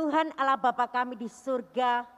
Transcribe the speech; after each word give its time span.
Tuhan 0.00 0.32
Allah 0.40 0.56
Bapa 0.56 0.88
kami 0.88 1.12
di 1.12 1.28
surga, 1.28 2.08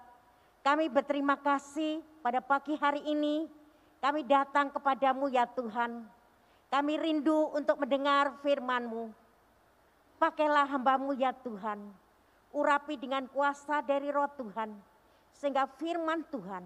kami 0.62 0.86
berterima 0.86 1.34
kasih 1.34 1.98
pada 2.22 2.38
pagi 2.38 2.78
hari 2.78 3.02
ini 3.02 3.50
kami 3.98 4.22
datang 4.22 4.70
kepadamu 4.70 5.26
ya 5.26 5.50
Tuhan. 5.50 6.06
Kami 6.70 6.94
rindu 6.94 7.50
untuk 7.50 7.82
mendengar 7.82 8.38
firman-Mu. 8.38 9.10
Pakailah 10.14 10.62
hambamu 10.70 11.10
ya 11.18 11.34
Tuhan. 11.34 11.82
Urapi 12.54 13.02
dengan 13.02 13.26
kuasa 13.26 13.82
dari 13.82 14.14
roh 14.14 14.30
Tuhan. 14.30 14.70
Sehingga 15.34 15.66
firman 15.74 16.22
Tuhan 16.30 16.62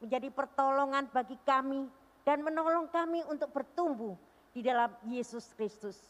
menjadi 0.00 0.32
pertolongan 0.32 1.12
bagi 1.12 1.36
kami 1.44 1.92
dan 2.24 2.40
menolong 2.40 2.88
kami 2.88 3.20
untuk 3.28 3.52
bertumbuh 3.52 4.16
di 4.56 4.64
dalam 4.64 4.88
Yesus 5.12 5.52
Kristus. 5.52 6.00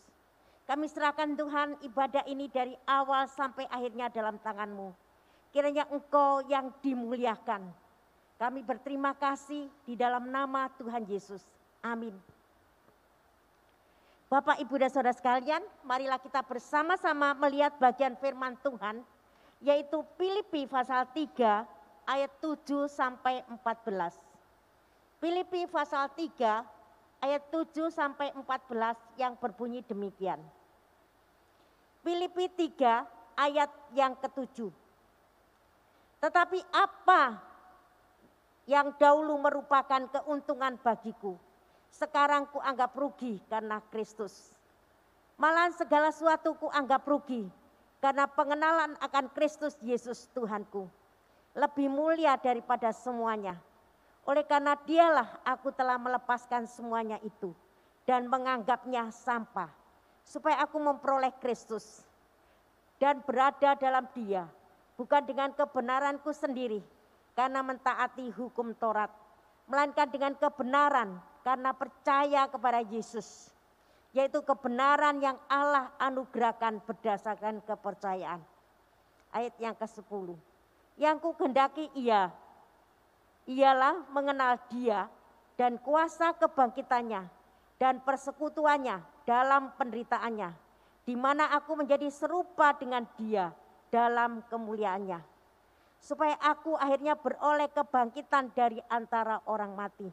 Kami 0.65 0.89
serahkan 0.89 1.37
Tuhan 1.37 1.77
ibadah 1.85 2.25
ini 2.25 2.49
dari 2.49 2.73
awal 2.89 3.29
sampai 3.29 3.68
akhirnya 3.68 4.09
dalam 4.09 4.41
tangan-Mu. 4.41 4.96
Kiranya 5.53 5.85
Engkau 5.93 6.41
yang 6.49 6.72
dimuliakan. 6.81 7.68
Kami 8.41 8.61
berterima 8.64 9.13
kasih 9.14 9.69
di 9.85 9.95
dalam 9.95 10.32
nama 10.32 10.72
Tuhan 10.81 11.05
Yesus. 11.05 11.45
Amin. 11.85 12.17
Bapak, 14.32 14.58
Ibu, 14.58 14.81
dan 14.81 14.91
Saudara 14.91 15.14
sekalian, 15.14 15.63
marilah 15.86 16.19
kita 16.19 16.43
bersama-sama 16.43 17.36
melihat 17.39 17.77
bagian 17.79 18.19
firman 18.19 18.58
Tuhan, 18.64 19.05
yaitu 19.63 20.03
Filipi 20.19 20.67
pasal 20.67 21.07
3 21.13 21.63
ayat 22.08 22.33
7 22.41 22.89
sampai 22.91 23.44
14. 23.46 24.17
Filipi 25.22 25.69
pasal 25.71 26.11
3 26.11 26.67
ayat 27.22 27.43
7 27.49 27.89
sampai 27.89 28.35
14 28.36 28.99
yang 29.17 29.39
berbunyi 29.39 29.81
demikian. 29.86 30.41
Filipi 32.05 32.53
3 32.53 33.41
ayat 33.41 33.72
yang 33.97 34.12
ketujuh. 34.20 34.69
Tetapi 36.20 36.60
apa 36.69 37.41
yang 38.69 38.92
dahulu 39.00 39.41
merupakan 39.41 40.05
keuntungan 40.12 40.77
bagiku, 40.84 41.41
sekarang 41.88 42.44
ku 42.52 42.60
anggap 42.60 42.92
rugi 42.92 43.41
karena 43.48 43.80
Kristus. 43.88 44.52
Malahan 45.41 45.72
segala 45.72 46.12
sesuatu 46.12 46.55
ku 46.60 46.69
anggap 46.69 47.08
rugi 47.08 47.48
karena 48.05 48.28
pengenalan 48.28 49.00
akan 49.00 49.32
Kristus 49.32 49.72
Yesus 49.80 50.28
Tuhanku. 50.36 50.84
Lebih 51.56 51.88
mulia 51.88 52.36
daripada 52.36 52.92
semuanya. 52.92 53.56
Oleh 54.28 54.44
karena 54.44 54.77
dialah 54.77 55.41
aku 55.44 55.72
telah 55.72 55.97
melepaskan 55.97 56.69
semuanya 56.69 57.16
itu 57.25 57.52
dan 58.08 58.28
menganggapnya 58.28 59.08
sampah. 59.12 59.83
Supaya 60.25 60.64
aku 60.64 60.80
memperoleh 60.80 61.30
Kristus 61.39 62.03
dan 62.97 63.20
berada 63.22 63.77
dalam 63.77 64.08
dia 64.17 64.48
bukan 64.97 65.22
dengan 65.27 65.53
kebenaranku 65.53 66.33
sendiri 66.33 66.81
karena 67.34 67.61
mentaati 67.61 68.31
hukum 68.31 68.72
Taurat, 68.78 69.11
melainkan 69.66 70.06
dengan 70.06 70.33
kebenaran 70.39 71.19
karena 71.42 71.75
percaya 71.75 72.47
kepada 72.47 72.81
Yesus, 72.81 73.50
yaitu 74.14 74.41
kebenaran 74.47 75.19
yang 75.19 75.36
Allah 75.50 75.91
anugerahkan 75.98 76.81
berdasarkan 76.86 77.61
kepercayaan. 77.66 78.41
Ayat 79.34 79.55
yang 79.59 79.75
ke-10. 79.75 80.38
Yang 80.94 81.16
ku 81.27 81.34
gendaki 81.34 81.91
ia, 81.98 82.31
ialah 83.50 84.06
mengenal 84.14 84.62
dia 84.70 85.11
dan 85.59 85.75
kuasa 85.83 86.31
kebangkitannya 86.38 87.27
dan 87.83 87.98
persekutuannya 88.06 89.03
dalam 89.25 89.72
penderitaannya, 89.77 90.53
di 91.05 91.17
mana 91.17 91.53
aku 91.53 91.77
menjadi 91.80 92.08
serupa 92.12 92.77
dengan 92.77 93.05
dia 93.17 93.53
dalam 93.92 94.44
kemuliaannya. 94.48 95.20
Supaya 96.00 96.36
aku 96.44 96.77
akhirnya 96.77 97.16
beroleh 97.16 97.72
kebangkitan 97.72 98.53
dari 98.53 98.77
antara 98.92 99.41
orang 99.48 99.72
mati. 99.72 100.09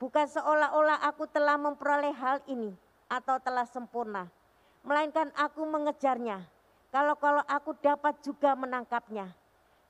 Bukan 0.00 0.24
seolah-olah 0.24 1.04
aku 1.04 1.28
telah 1.28 1.60
memperoleh 1.60 2.16
hal 2.16 2.40
ini 2.48 2.72
atau 3.12 3.36
telah 3.38 3.68
sempurna. 3.68 4.24
Melainkan 4.82 5.28
aku 5.36 5.62
mengejarnya. 5.68 6.42
Kalau-kalau 6.88 7.44
aku 7.44 7.76
dapat 7.78 8.18
juga 8.24 8.56
menangkapnya. 8.56 9.30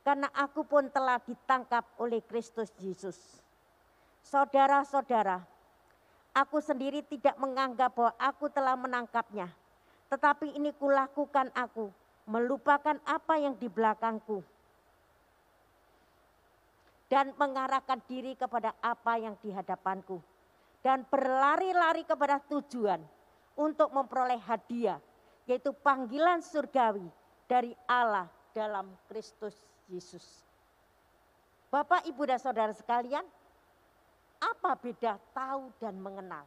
Karena 0.02 0.26
aku 0.34 0.66
pun 0.66 0.90
telah 0.90 1.22
ditangkap 1.22 1.86
oleh 2.02 2.18
Kristus 2.26 2.74
Yesus. 2.82 3.38
Saudara-saudara, 4.26 5.46
aku 6.32 6.58
sendiri 6.60 7.04
tidak 7.04 7.36
menganggap 7.36 7.92
bahwa 7.92 8.12
aku 8.16 8.48
telah 8.48 8.76
menangkapnya. 8.76 9.48
Tetapi 10.08 10.56
ini 10.56 10.72
kulakukan 10.76 11.48
aku 11.56 11.88
melupakan 12.28 12.96
apa 13.08 13.34
yang 13.40 13.56
di 13.56 13.68
belakangku 13.68 14.44
dan 17.08 17.32
mengarahkan 17.36 18.00
diri 18.08 18.32
kepada 18.36 18.72
apa 18.80 19.20
yang 19.20 19.36
di 19.40 19.52
hadapanku 19.52 20.20
dan 20.80 21.04
berlari-lari 21.08 22.04
kepada 22.08 22.40
tujuan 22.48 23.00
untuk 23.56 23.92
memperoleh 23.92 24.40
hadiah 24.40 24.96
yaitu 25.44 25.74
panggilan 25.82 26.40
surgawi 26.40 27.04
dari 27.50 27.74
Allah 27.84 28.30
dalam 28.54 28.88
Kristus 29.10 29.56
Yesus. 29.90 30.24
Bapak, 31.72 32.04
Ibu 32.04 32.28
dan 32.28 32.36
Saudara 32.36 32.72
sekalian, 32.76 33.24
apa 34.42 34.74
beda 34.74 35.22
tahu 35.30 35.70
dan 35.78 35.94
mengenal? 36.02 36.42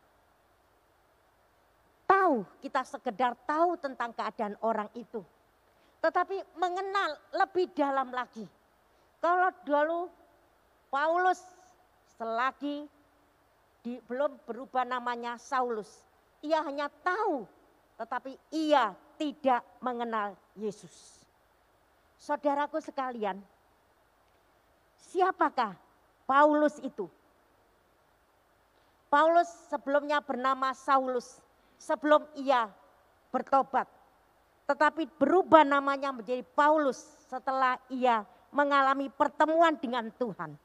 Tahu, 2.05 2.43
kita 2.59 2.83
sekedar 2.83 3.33
tahu 3.47 3.79
tentang 3.79 4.11
keadaan 4.11 4.59
orang 4.59 4.91
itu 4.93 5.23
tetapi 6.05 6.37
mengenal 6.61 7.17
lebih 7.33 7.73
dalam 7.73 8.13
lagi. 8.13 8.45
Kalau 9.17 9.49
dulu 9.65 10.05
Paulus 10.93 11.41
selagi 12.13 12.85
di, 13.81 13.97
belum 14.05 14.37
berubah 14.45 14.85
namanya 14.85 15.41
Saulus, 15.41 16.05
ia 16.45 16.61
hanya 16.61 16.93
tahu 17.01 17.49
tetapi 17.97 18.37
ia 18.53 18.93
tidak 19.17 19.65
mengenal 19.81 20.37
Yesus. 20.53 21.25
Saudaraku 22.21 22.77
sekalian, 22.85 23.41
siapakah 25.09 25.73
Paulus 26.29 26.77
itu? 26.85 27.09
Paulus 29.07 29.47
sebelumnya 29.71 30.19
bernama 30.19 30.73
Saulus 30.73 31.39
sebelum 31.77 32.25
ia 32.35 32.67
bertobat 33.29 33.87
tetapi 34.65 35.05
berubah 35.21 35.61
namanya 35.61 36.09
menjadi 36.09 36.41
Paulus 36.41 36.97
setelah 37.29 37.77
ia 37.93 38.25
mengalami 38.49 39.13
pertemuan 39.13 39.77
dengan 39.77 40.09
Tuhan. 40.17 40.57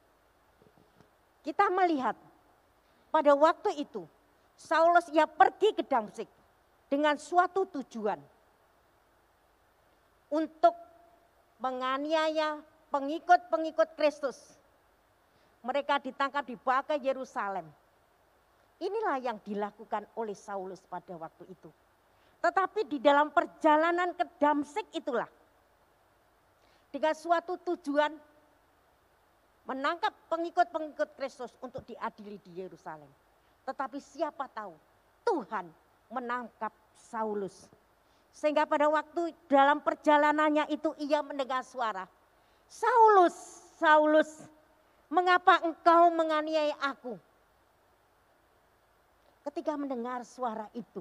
Kita 1.44 1.68
melihat 1.72 2.16
pada 3.12 3.32
waktu 3.36 3.76
itu 3.80 4.08
Saulus 4.56 5.08
ia 5.12 5.28
pergi 5.28 5.72
ke 5.76 5.84
Damsik 5.84 6.28
dengan 6.88 7.16
suatu 7.20 7.68
tujuan 7.68 8.20
untuk 10.32 10.72
menganiaya 11.60 12.60
pengikut-pengikut 12.88 13.96
Kristus. 13.96 14.36
Mereka 15.60 16.00
ditangkap 16.00 16.44
dibawa 16.48 16.80
ke 16.84 16.96
Yerusalem. 16.96 17.68
Inilah 18.80 19.20
yang 19.20 19.36
dilakukan 19.44 20.08
oleh 20.16 20.32
Saulus 20.32 20.80
pada 20.88 21.12
waktu 21.20 21.44
itu. 21.52 21.68
Tetapi 22.40 22.88
di 22.88 22.96
dalam 22.96 23.28
perjalanan 23.28 24.16
ke 24.16 24.24
Damsik 24.40 24.88
itulah 24.96 25.28
dengan 26.88 27.12
suatu 27.12 27.60
tujuan 27.60 28.16
menangkap 29.68 30.10
pengikut-pengikut 30.32 31.14
Kristus 31.14 31.52
untuk 31.60 31.84
diadili 31.84 32.40
di 32.40 32.64
Yerusalem. 32.64 33.06
Tetapi 33.68 34.00
siapa 34.00 34.48
tahu 34.48 34.72
Tuhan 35.28 35.68
menangkap 36.08 36.72
Saulus. 36.96 37.68
Sehingga 38.32 38.64
pada 38.64 38.88
waktu 38.88 39.36
dalam 39.46 39.84
perjalanannya 39.84 40.72
itu 40.72 40.96
ia 40.98 41.20
mendengar 41.20 41.62
suara. 41.62 42.08
Saulus, 42.64 43.36
Saulus, 43.76 44.48
mengapa 45.12 45.60
engkau 45.66 46.08
menganiaya 46.14 46.78
aku? 46.80 47.18
Ketika 49.40 49.72
mendengar 49.76 50.20
suara 50.24 50.68
itu, 50.76 51.00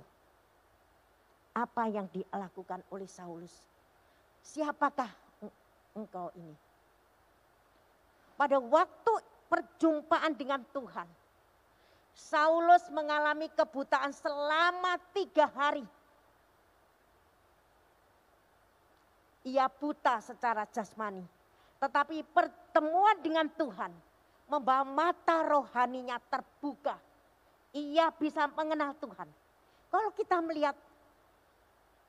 apa 1.59 1.91
yang 1.91 2.07
dilakukan 2.07 2.79
oleh 2.93 3.09
Saulus. 3.09 3.51
Siapakah 4.39 5.11
engkau 5.97 6.31
ini? 6.39 6.55
Pada 8.39 8.55
waktu 8.55 9.13
perjumpaan 9.51 10.31
dengan 10.39 10.63
Tuhan, 10.71 11.07
Saulus 12.15 12.87
mengalami 12.91 13.51
kebutaan 13.51 14.15
selama 14.15 14.95
tiga 15.11 15.51
hari. 15.51 15.83
Ia 19.47 19.67
buta 19.67 20.19
secara 20.23 20.67
jasmani. 20.67 21.23
Tetapi 21.79 22.27
pertemuan 22.35 23.23
dengan 23.23 23.47
Tuhan 23.55 23.91
membawa 24.51 24.83
mata 24.83 25.47
rohaninya 25.47 26.19
terbuka. 26.27 27.08
Ia 27.73 28.09
bisa 28.15 28.49
mengenal 28.53 28.97
Tuhan. 28.97 29.29
Kalau 29.89 30.09
kita 30.13 30.41
melihat 30.41 30.73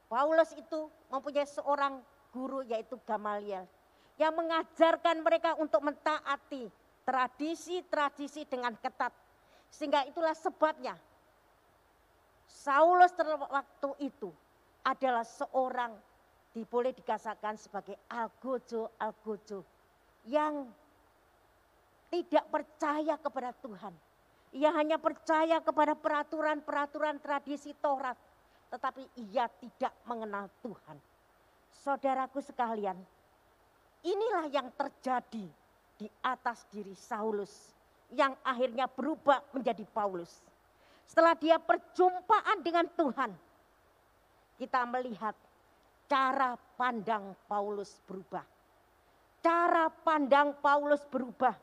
Paulus 0.08 0.50
itu 0.56 0.88
mempunyai 1.12 1.46
seorang 1.46 2.00
guru 2.32 2.64
yaitu 2.64 2.96
Gamaliel. 3.04 3.64
Yang 4.20 4.34
mengajarkan 4.36 5.16
mereka 5.24 5.56
untuk 5.56 5.80
mentaati 5.80 6.68
tradisi-tradisi 7.04 8.44
dengan 8.44 8.76
ketat. 8.76 9.12
Sehingga 9.72 10.04
itulah 10.04 10.36
sebabnya 10.36 10.98
Saulus 12.50 13.14
waktu 13.16 13.90
itu 14.02 14.28
adalah 14.82 15.22
seorang 15.22 15.94
boleh 16.66 16.90
dikatakan 16.90 17.54
sebagai 17.54 17.94
algojo-algojo 18.10 19.62
yang 20.26 20.66
tidak 22.10 22.44
percaya 22.50 23.14
kepada 23.14 23.54
Tuhan. 23.62 23.94
Ia 24.50 24.74
hanya 24.74 24.98
percaya 24.98 25.62
kepada 25.62 25.94
peraturan-peraturan 25.94 27.22
tradisi 27.22 27.70
Taurat, 27.78 28.18
tetapi 28.70 29.06
ia 29.30 29.46
tidak 29.46 29.94
mengenal 30.02 30.50
Tuhan. 30.58 30.98
Saudaraku 31.70 32.42
sekalian, 32.42 32.98
inilah 34.02 34.50
yang 34.50 34.68
terjadi 34.74 35.46
di 36.00 36.06
atas 36.24 36.66
diri 36.72 36.96
Saulus 36.98 37.70
yang 38.10 38.34
akhirnya 38.42 38.90
berubah 38.90 39.38
menjadi 39.54 39.86
Paulus. 39.86 40.42
Setelah 41.06 41.38
dia 41.38 41.58
perjumpaan 41.62 42.58
dengan 42.62 42.86
Tuhan, 42.90 43.30
kita 44.58 44.82
melihat 44.90 45.34
cara 46.10 46.58
pandang 46.74 47.38
Paulus 47.46 48.02
berubah. 48.02 48.42
Cara 49.40 49.88
pandang 49.88 50.58
Paulus 50.58 51.00
berubah. 51.06 51.54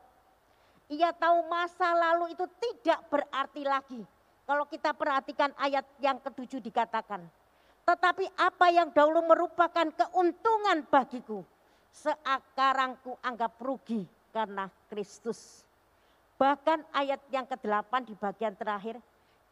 Ia 0.87 1.11
tahu 1.11 1.43
masa 1.51 1.91
lalu 1.91 2.31
itu 2.31 2.47
tidak 2.63 2.99
berarti 3.11 3.63
lagi. 3.67 4.01
Kalau 4.47 4.63
kita 4.63 4.95
perhatikan 4.95 5.51
ayat 5.59 5.83
yang 5.99 6.15
ketujuh 6.23 6.63
dikatakan. 6.63 7.19
Tetapi 7.83 8.31
apa 8.39 8.67
yang 8.71 8.91
dahulu 8.95 9.23
merupakan 9.27 9.87
keuntungan 9.91 10.87
bagiku. 10.87 11.43
Sekarang 11.91 12.95
anggap 13.19 13.59
rugi 13.59 14.07
karena 14.31 14.71
Kristus. 14.87 15.67
Bahkan 16.39 16.87
ayat 16.95 17.19
yang 17.33 17.43
ke-8 17.43 17.91
di 18.07 18.15
bagian 18.15 18.55
terakhir. 18.55 18.95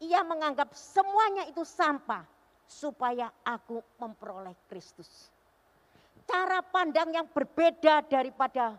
Ia 0.00 0.20
menganggap 0.24 0.76
semuanya 0.76 1.48
itu 1.48 1.64
sampah 1.64 2.24
supaya 2.68 3.32
aku 3.44 3.80
memperoleh 3.96 4.52
Kristus. 4.68 5.32
Cara 6.28 6.60
pandang 6.60 7.12
yang 7.12 7.26
berbeda 7.28 8.04
daripada 8.04 8.76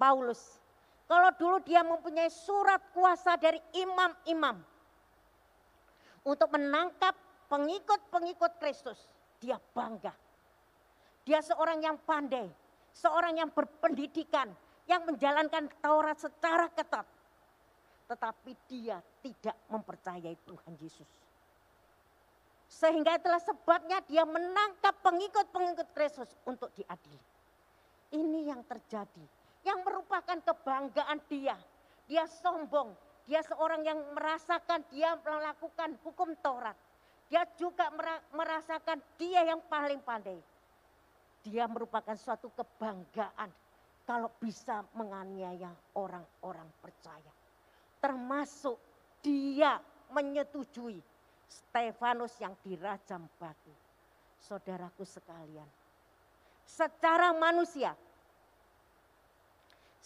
Paulus. 0.00 0.65
Kalau 1.06 1.30
dulu 1.38 1.62
dia 1.62 1.86
mempunyai 1.86 2.26
surat 2.26 2.82
kuasa 2.90 3.38
dari 3.38 3.62
imam-imam 3.78 4.58
untuk 6.26 6.50
menangkap 6.50 7.14
pengikut-pengikut 7.46 8.58
Kristus, 8.58 8.98
dia 9.38 9.54
bangga. 9.70 10.10
Dia 11.22 11.38
seorang 11.42 11.78
yang 11.78 11.98
pandai, 12.02 12.50
seorang 12.90 13.38
yang 13.38 13.50
berpendidikan, 13.54 14.50
yang 14.90 15.06
menjalankan 15.06 15.70
Taurat 15.78 16.18
secara 16.18 16.66
ketat. 16.74 17.06
Tetapi 18.06 18.52
dia 18.70 18.98
tidak 19.22 19.54
mempercayai 19.70 20.38
Tuhan 20.46 20.74
Yesus. 20.78 21.10
Sehingga 22.66 23.14
itulah 23.14 23.42
sebabnya 23.42 24.02
dia 24.06 24.26
menangkap 24.26 24.94
pengikut-pengikut 25.02 25.88
Kristus 25.94 26.30
untuk 26.46 26.70
diadili. 26.74 27.22
Ini 28.14 28.50
yang 28.50 28.62
terjadi. 28.66 29.35
Yang 29.66 29.82
merupakan 29.82 30.38
kebanggaan 30.38 31.18
dia. 31.26 31.58
Dia 32.06 32.24
sombong. 32.30 32.94
Dia 33.26 33.42
seorang 33.42 33.82
yang 33.82 33.98
merasakan 34.14 34.86
dia 34.94 35.18
melakukan 35.18 35.98
hukum 36.06 36.30
Taurat. 36.38 36.78
Dia 37.26 37.42
juga 37.58 37.90
merasakan 38.30 39.02
dia 39.18 39.42
yang 39.42 39.58
paling 39.66 39.98
pandai. 40.06 40.38
Dia 41.42 41.66
merupakan 41.66 42.14
suatu 42.14 42.46
kebanggaan 42.54 43.50
kalau 44.06 44.30
bisa 44.38 44.86
menganiaya 44.94 45.74
orang-orang 45.98 46.70
percaya. 46.78 47.34
Termasuk 47.98 48.78
dia 49.18 49.82
menyetujui 50.14 51.02
Stefanus 51.46 52.38
yang 52.38 52.54
dirajam 52.62 53.26
batu. 53.38 53.74
Saudaraku 54.38 55.02
sekalian, 55.02 55.66
secara 56.62 57.34
manusia, 57.34 57.98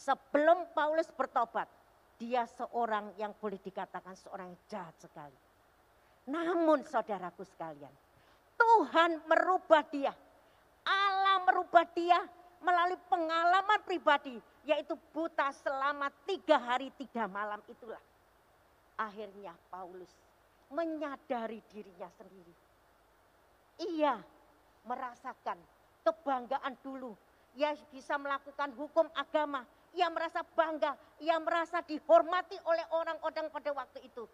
sebelum 0.00 0.72
Paulus 0.72 1.12
bertobat, 1.12 1.68
dia 2.16 2.48
seorang 2.48 3.12
yang 3.20 3.36
boleh 3.36 3.60
dikatakan 3.60 4.16
seorang 4.16 4.52
yang 4.52 4.60
jahat 4.68 4.96
sekali. 4.96 5.36
Namun 6.28 6.84
saudaraku 6.84 7.44
sekalian, 7.44 7.92
Tuhan 8.56 9.24
merubah 9.28 9.84
dia. 9.88 10.12
Allah 10.84 11.44
merubah 11.44 11.84
dia 11.92 12.16
melalui 12.60 12.96
pengalaman 13.08 13.80
pribadi, 13.84 14.36
yaitu 14.64 14.96
buta 15.12 15.48
selama 15.52 16.12
tiga 16.28 16.60
hari 16.60 16.92
tiga 16.96 17.24
malam 17.28 17.60
itulah. 17.68 18.00
Akhirnya 19.00 19.56
Paulus 19.72 20.12
menyadari 20.68 21.64
dirinya 21.72 22.08
sendiri. 22.20 22.52
Ia 23.80 24.20
merasakan 24.84 25.56
kebanggaan 26.04 26.76
dulu. 26.84 27.16
Ia 27.56 27.74
bisa 27.88 28.20
melakukan 28.20 28.76
hukum 28.76 29.08
agama. 29.16 29.64
Ia 29.98 30.06
merasa 30.10 30.42
bangga. 30.42 30.94
Ia 31.22 31.36
merasa 31.42 31.82
dihormati 31.82 32.56
oleh 32.66 32.84
orang-orang 32.94 33.50
pada 33.50 33.70
waktu 33.74 34.06
itu. 34.06 34.24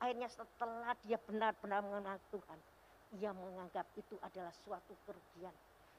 Akhirnya 0.00 0.28
setelah 0.28 0.96
dia 1.04 1.20
benar-benar 1.20 1.80
mengenal 1.84 2.16
Tuhan. 2.32 2.58
Ia 3.20 3.30
menganggap 3.30 3.86
itu 3.94 4.16
adalah 4.24 4.52
suatu 4.64 4.96
kerugian. 5.06 5.52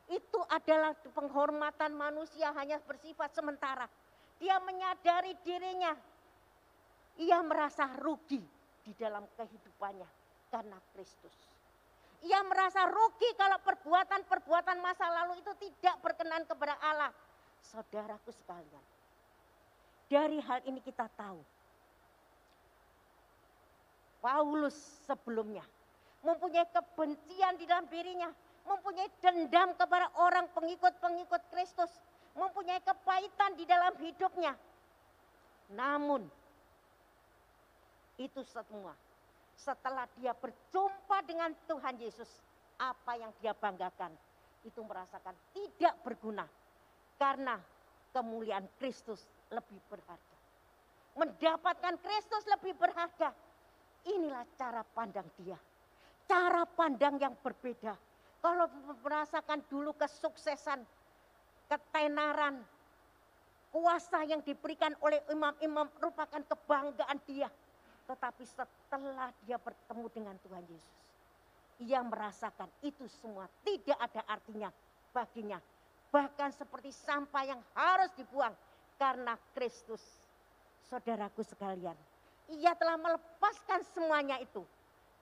Itu 0.05 0.37
adalah 0.51 0.93
penghormatan 0.93 1.95
manusia 1.97 2.53
hanya 2.53 2.77
bersifat 2.83 3.33
sementara. 3.33 3.89
Dia 4.37 4.59
menyadari 4.61 5.33
dirinya. 5.41 5.95
Ia 7.15 7.39
merasa 7.41 7.87
rugi 8.03 8.43
di 8.83 8.91
dalam 8.99 9.23
kehidupannya 9.33 10.09
karena 10.51 10.77
Kristus. 10.93 11.33
Ia 12.25 12.41
merasa 12.41 12.89
rugi 12.89 13.29
kalau 13.37 13.61
perbuatan-perbuatan 13.61 14.77
masa 14.81 15.07
lalu 15.09 15.39
itu 15.39 15.51
tidak 15.61 15.95
berkenan 16.01 16.43
kepada 16.43 16.75
Allah. 16.81 17.13
Saudaraku 17.61 18.29
sekalian, 18.29 18.85
dari 20.05 20.37
hal 20.41 20.61
ini 20.65 20.79
kita 20.81 21.09
tahu 21.17 21.41
Paulus 24.21 24.73
sebelumnya 25.05 25.65
mempunyai 26.25 26.65
kebencian 26.73 27.53
di 27.61 27.69
dalam 27.69 27.85
dirinya, 27.85 28.33
mempunyai 28.65 29.05
dendam 29.21 29.77
kepada 29.77 30.09
orang 30.17 30.49
pengikut-pengikut 30.57 31.41
Kristus, 31.53 31.93
mempunyai 32.33 32.81
kepahitan 32.81 33.53
di 33.53 33.69
dalam 33.69 33.93
hidupnya. 34.01 34.57
Namun 35.77 36.25
itu 38.17 38.41
semua. 38.49 38.97
Setelah 39.55 40.09
dia 40.19 40.33
berjumpa 40.35 41.23
dengan 41.23 41.53
Tuhan 41.69 41.95
Yesus, 42.01 42.27
apa 42.75 43.15
yang 43.15 43.31
dia 43.39 43.55
banggakan 43.55 44.11
itu 44.65 44.81
merasakan 44.81 45.37
tidak 45.53 45.95
berguna. 46.01 46.43
Karena 47.15 47.55
kemuliaan 48.11 48.67
Kristus 48.75 49.23
lebih 49.51 49.79
berharga. 49.91 50.37
Mendapatkan 51.15 51.95
Kristus 52.01 52.43
lebih 52.49 52.75
berharga. 52.75 53.31
Inilah 54.05 54.45
cara 54.59 54.83
pandang 54.83 55.25
dia. 55.39 55.57
Cara 56.25 56.65
pandang 56.65 57.17
yang 57.21 57.33
berbeda. 57.39 57.95
Kalau 58.41 58.69
merasakan 59.01 59.65
dulu 59.69 59.93
kesuksesan, 59.97 60.85
ketenaran, 61.65 62.61
kuasa 63.73 64.21
yang 64.29 64.41
diberikan 64.45 64.93
oleh 65.01 65.21
imam-imam 65.33 65.89
merupakan 65.97 66.41
kebanggaan 66.45 67.17
dia 67.25 67.49
tetapi 68.05 68.43
setelah 68.45 69.33
dia 69.43 69.57
bertemu 69.57 70.05
dengan 70.13 70.35
Tuhan 70.45 70.61
Yesus, 70.69 70.97
ia 71.81 71.99
merasakan 72.05 72.69
itu 72.85 73.09
semua 73.09 73.49
tidak 73.65 73.97
ada 73.97 74.21
artinya 74.29 74.69
baginya. 75.09 75.57
Bahkan 76.13 76.53
seperti 76.53 76.93
sampah 76.93 77.43
yang 77.43 77.61
harus 77.73 78.13
dibuang 78.15 78.53
karena 78.95 79.35
Kristus. 79.55 80.01
Saudaraku 80.85 81.41
sekalian, 81.41 81.97
ia 82.53 82.77
telah 82.77 82.95
melepaskan 83.01 83.81
semuanya 83.89 84.37
itu. 84.37 84.61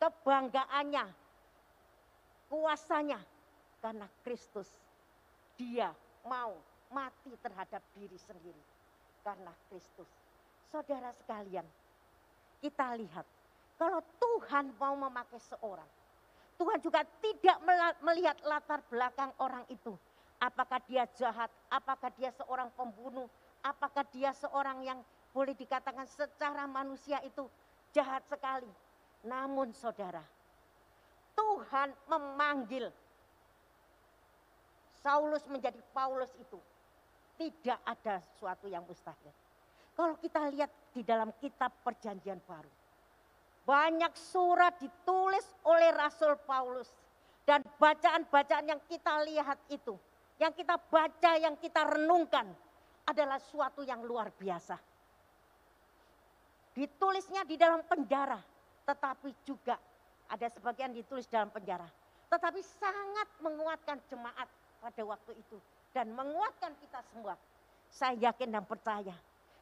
Kebanggaannya, 0.01 1.07
kuasanya 2.51 3.19
karena 3.79 4.07
Kristus. 4.27 4.67
Dia 5.55 5.95
mau 6.27 6.59
mati 6.91 7.31
terhadap 7.39 7.79
diri 7.95 8.19
sendiri 8.19 8.63
karena 9.23 9.55
Kristus. 9.71 10.09
Saudara 10.67 11.15
sekalian, 11.15 11.63
kita 12.59 12.99
lihat 12.99 13.23
kalau 13.79 14.03
Tuhan 14.19 14.75
mau 14.75 14.95
memakai 14.99 15.39
seorang, 15.39 15.87
Tuhan 16.59 16.79
juga 16.83 17.01
tidak 17.23 17.57
melihat 18.03 18.37
latar 18.43 18.83
belakang 18.91 19.31
orang 19.39 19.63
itu. 19.71 19.95
Apakah 20.43 20.83
dia 20.83 21.07
jahat, 21.15 21.47
apakah 21.71 22.11
dia 22.19 22.27
seorang 22.35 22.67
pembunuh, 22.75 23.31
apakah 23.63 24.05
dia 24.11 24.35
seorang 24.35 24.83
yang 24.83 24.99
boleh 25.33 25.57
dikatakan 25.57 26.05
secara 26.05 26.67
manusia 26.69 27.17
itu 27.25 27.47
jahat 27.95 28.21
sekali. 28.29 28.69
Namun 29.23 29.71
saudara, 29.71 30.21
Tuhan 31.33 31.95
memanggil 32.11 32.91
Saulus 35.03 35.43
menjadi 35.51 35.83
Paulus 35.91 36.31
itu 36.39 36.55
tidak 37.35 37.79
ada 37.83 38.23
sesuatu 38.23 38.71
yang 38.71 38.87
mustahil. 38.87 39.35
Kalau 39.93 40.15
kita 40.17 40.47
lihat 40.47 40.71
di 40.95 41.03
dalam 41.03 41.29
kitab 41.43 41.75
perjanjian 41.83 42.39
baru. 42.47 42.71
Banyak 43.63 44.15
surat 44.15 44.79
ditulis 44.79 45.43
oleh 45.67 45.91
Rasul 45.91 46.39
Paulus. 46.47 46.87
Dan 47.43 47.59
bacaan-bacaan 47.75 48.71
yang 48.71 48.81
kita 48.87 49.19
lihat 49.27 49.59
itu. 49.67 49.99
Yang 50.39 50.63
kita 50.63 50.75
baca, 50.79 51.31
yang 51.35 51.55
kita 51.59 51.83
renungkan. 51.83 52.47
Adalah 53.03 53.39
suatu 53.39 53.83
yang 53.83 53.99
luar 54.03 54.31
biasa. 54.31 54.79
Ditulisnya 56.73 57.43
di 57.43 57.59
dalam 57.59 57.83
penjara. 57.85 58.39
Tetapi 58.83 59.31
juga 59.47 59.79
ada 60.27 60.47
sebagian 60.49 60.91
ditulis 60.91 61.27
dalam 61.27 61.51
penjara. 61.51 61.87
Tetapi 62.31 62.59
sangat 62.63 63.27
menguatkan 63.43 64.01
jemaat 64.09 64.47
pada 64.81 65.01
waktu 65.05 65.37
itu. 65.37 65.57
Dan 65.93 66.15
menguatkan 66.15 66.73
kita 66.81 66.99
semua. 67.13 67.37
Saya 67.93 68.17
yakin 68.31 68.49
dan 68.49 68.65
percaya. 68.65 69.13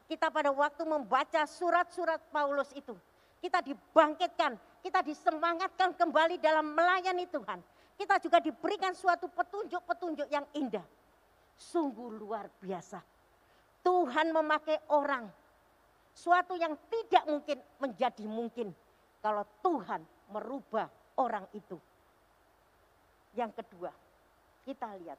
Kita 0.08 0.32
pada 0.32 0.48
waktu 0.48 0.82
membaca 0.88 1.44
surat-surat 1.44 2.18
Paulus 2.32 2.72
itu. 2.72 2.96
Kita 3.42 3.58
dibangkitkan, 3.58 4.54
kita 4.80 5.02
disemangatkan 5.02 5.98
kembali 5.98 6.38
dalam 6.38 6.72
melayani 6.72 7.26
Tuhan. 7.26 7.58
Kita 7.98 8.16
juga 8.22 8.38
diberikan 8.40 8.94
suatu 8.96 9.28
petunjuk-petunjuk 9.28 10.30
yang 10.30 10.46
indah. 10.56 10.86
Sungguh 11.58 12.08
luar 12.16 12.48
biasa. 12.62 13.11
Tuhan 13.82 14.30
memakai 14.30 14.78
orang. 14.94 15.26
Suatu 16.14 16.54
yang 16.54 16.78
tidak 16.88 17.24
mungkin 17.26 17.58
menjadi 17.82 18.24
mungkin. 18.30 18.70
Kalau 19.22 19.42
Tuhan 19.62 20.02
merubah 20.30 20.86
orang 21.18 21.46
itu. 21.54 21.78
Yang 23.32 23.62
kedua, 23.62 23.90
kita 24.62 24.92
lihat 25.02 25.18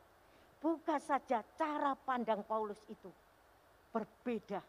bukan 0.62 1.00
saja 1.01 1.43
cara 1.58 1.91
pandang 1.98 2.46
Paulus 2.46 2.79
itu 2.88 3.10
berbeda. 3.91 4.62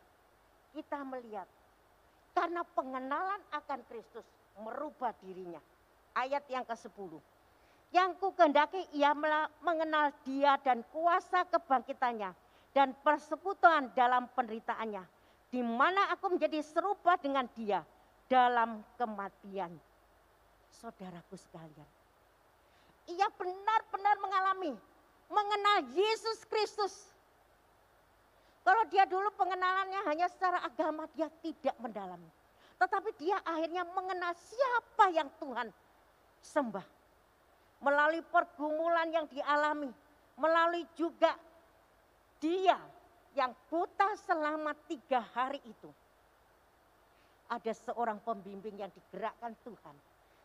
Kita 0.74 0.98
melihat 1.06 1.46
karena 2.34 2.66
pengenalan 2.74 3.42
akan 3.54 3.80
Kristus 3.86 4.26
merubah 4.58 5.14
dirinya. 5.22 5.62
Ayat 6.14 6.46
yang 6.50 6.66
ke-10. 6.66 7.14
Yang 7.94 8.10
ku 8.18 8.34
kehendaki 8.34 8.82
ia 8.90 9.14
mengenal 9.62 10.10
dia 10.26 10.58
dan 10.62 10.82
kuasa 10.90 11.46
kebangkitannya 11.46 12.43
dan 12.74 12.90
persekutuan 13.00 13.94
dalam 13.94 14.26
penderitaannya. 14.34 15.06
Di 15.48 15.62
mana 15.62 16.10
aku 16.10 16.34
menjadi 16.34 16.58
serupa 16.60 17.14
dengan 17.14 17.46
dia 17.54 17.86
dalam 18.26 18.82
kematian. 18.98 19.70
Saudaraku 20.74 21.38
sekalian. 21.38 21.86
Ia 23.06 23.30
benar-benar 23.38 24.16
mengalami 24.18 24.74
mengenal 25.30 25.78
Yesus 25.94 26.42
Kristus. 26.50 27.14
Kalau 28.64 28.82
dia 28.90 29.04
dulu 29.06 29.28
pengenalannya 29.38 30.00
hanya 30.08 30.26
secara 30.26 30.64
agama, 30.64 31.04
dia 31.14 31.28
tidak 31.44 31.76
mendalami. 31.78 32.26
Tetapi 32.80 33.10
dia 33.20 33.38
akhirnya 33.44 33.84
mengenal 33.86 34.32
siapa 34.34 35.12
yang 35.12 35.28
Tuhan 35.38 35.68
sembah. 36.40 36.86
Melalui 37.84 38.24
pergumulan 38.24 39.12
yang 39.12 39.28
dialami, 39.28 39.92
melalui 40.40 40.88
juga 40.96 41.36
dia 42.38 42.78
yang 43.34 43.50
buta 43.68 44.14
selama 44.24 44.72
tiga 44.86 45.22
hari 45.34 45.58
itu. 45.66 45.90
Ada 47.50 47.76
seorang 47.90 48.22
pembimbing 48.24 48.80
yang 48.80 48.90
digerakkan 48.90 49.52
Tuhan, 49.66 49.96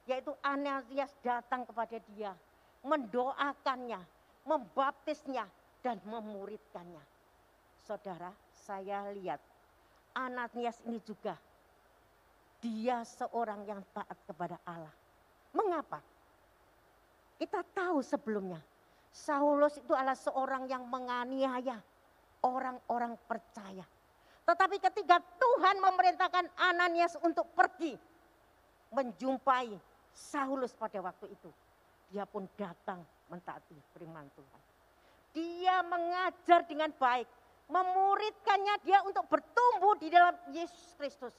yaitu 0.10 0.36
Ananias 0.44 1.14
datang 1.24 1.64
kepada 1.64 1.96
dia, 2.12 2.36
mendoakannya, 2.84 4.02
membaptisnya 4.44 5.48
dan 5.80 6.02
memuridkannya. 6.04 7.02
Saudara, 7.88 8.30
saya 8.52 9.08
lihat 9.16 9.40
Ananias 10.14 10.78
ini 10.84 11.00
juga 11.02 11.38
dia 12.60 13.08
seorang 13.08 13.64
yang 13.64 13.82
taat 13.96 14.20
kepada 14.28 14.60
Allah. 14.68 14.94
Mengapa? 15.56 16.04
Kita 17.40 17.64
tahu 17.72 18.04
sebelumnya 18.04 18.60
Saulus 19.10 19.78
itu 19.82 19.92
adalah 19.92 20.18
seorang 20.18 20.70
yang 20.70 20.86
menganiaya 20.86 21.78
orang-orang 22.46 23.18
percaya. 23.26 23.84
Tetapi 24.46 24.82
ketika 24.82 25.22
Tuhan 25.38 25.78
memerintahkan 25.78 26.46
Ananias 26.58 27.14
untuk 27.22 27.50
pergi 27.54 27.94
menjumpai 28.90 29.78
Saulus 30.10 30.74
pada 30.74 30.98
waktu 31.06 31.30
itu, 31.30 31.50
dia 32.10 32.26
pun 32.26 32.50
datang 32.58 33.06
mentaati 33.30 33.78
firman 33.94 34.26
Tuhan. 34.34 34.62
Dia 35.30 35.86
mengajar 35.86 36.66
dengan 36.66 36.90
baik, 36.98 37.30
memuridkannya 37.70 38.82
dia 38.82 39.06
untuk 39.06 39.30
bertumbuh 39.30 39.94
di 40.02 40.10
dalam 40.10 40.34
Yesus 40.50 40.98
Kristus. 40.98 41.36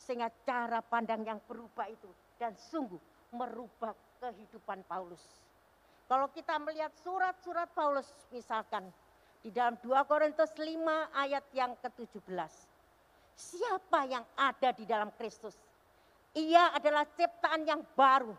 Sehingga 0.00 0.32
cara 0.48 0.80
pandang 0.80 1.20
yang 1.28 1.36
berubah 1.44 1.84
itu 1.92 2.08
dan 2.40 2.56
sungguh 2.56 2.98
merubah 3.36 3.92
kehidupan 4.24 4.88
Paulus. 4.88 5.20
Kalau 6.08 6.32
kita 6.32 6.56
melihat 6.56 6.88
surat-surat 7.04 7.68
Paulus 7.76 8.08
misalkan 8.32 8.88
di 9.44 9.52
dalam 9.52 9.76
2 9.84 9.92
Korintus 10.08 10.50
5 10.56 10.64
ayat 11.12 11.44
yang 11.52 11.76
ke-17. 11.84 12.52
Siapa 13.36 14.08
yang 14.08 14.24
ada 14.34 14.72
di 14.72 14.88
dalam 14.88 15.12
Kristus? 15.14 15.54
Ia 16.32 16.72
adalah 16.72 17.04
ciptaan 17.12 17.62
yang 17.68 17.84
baru, 17.92 18.32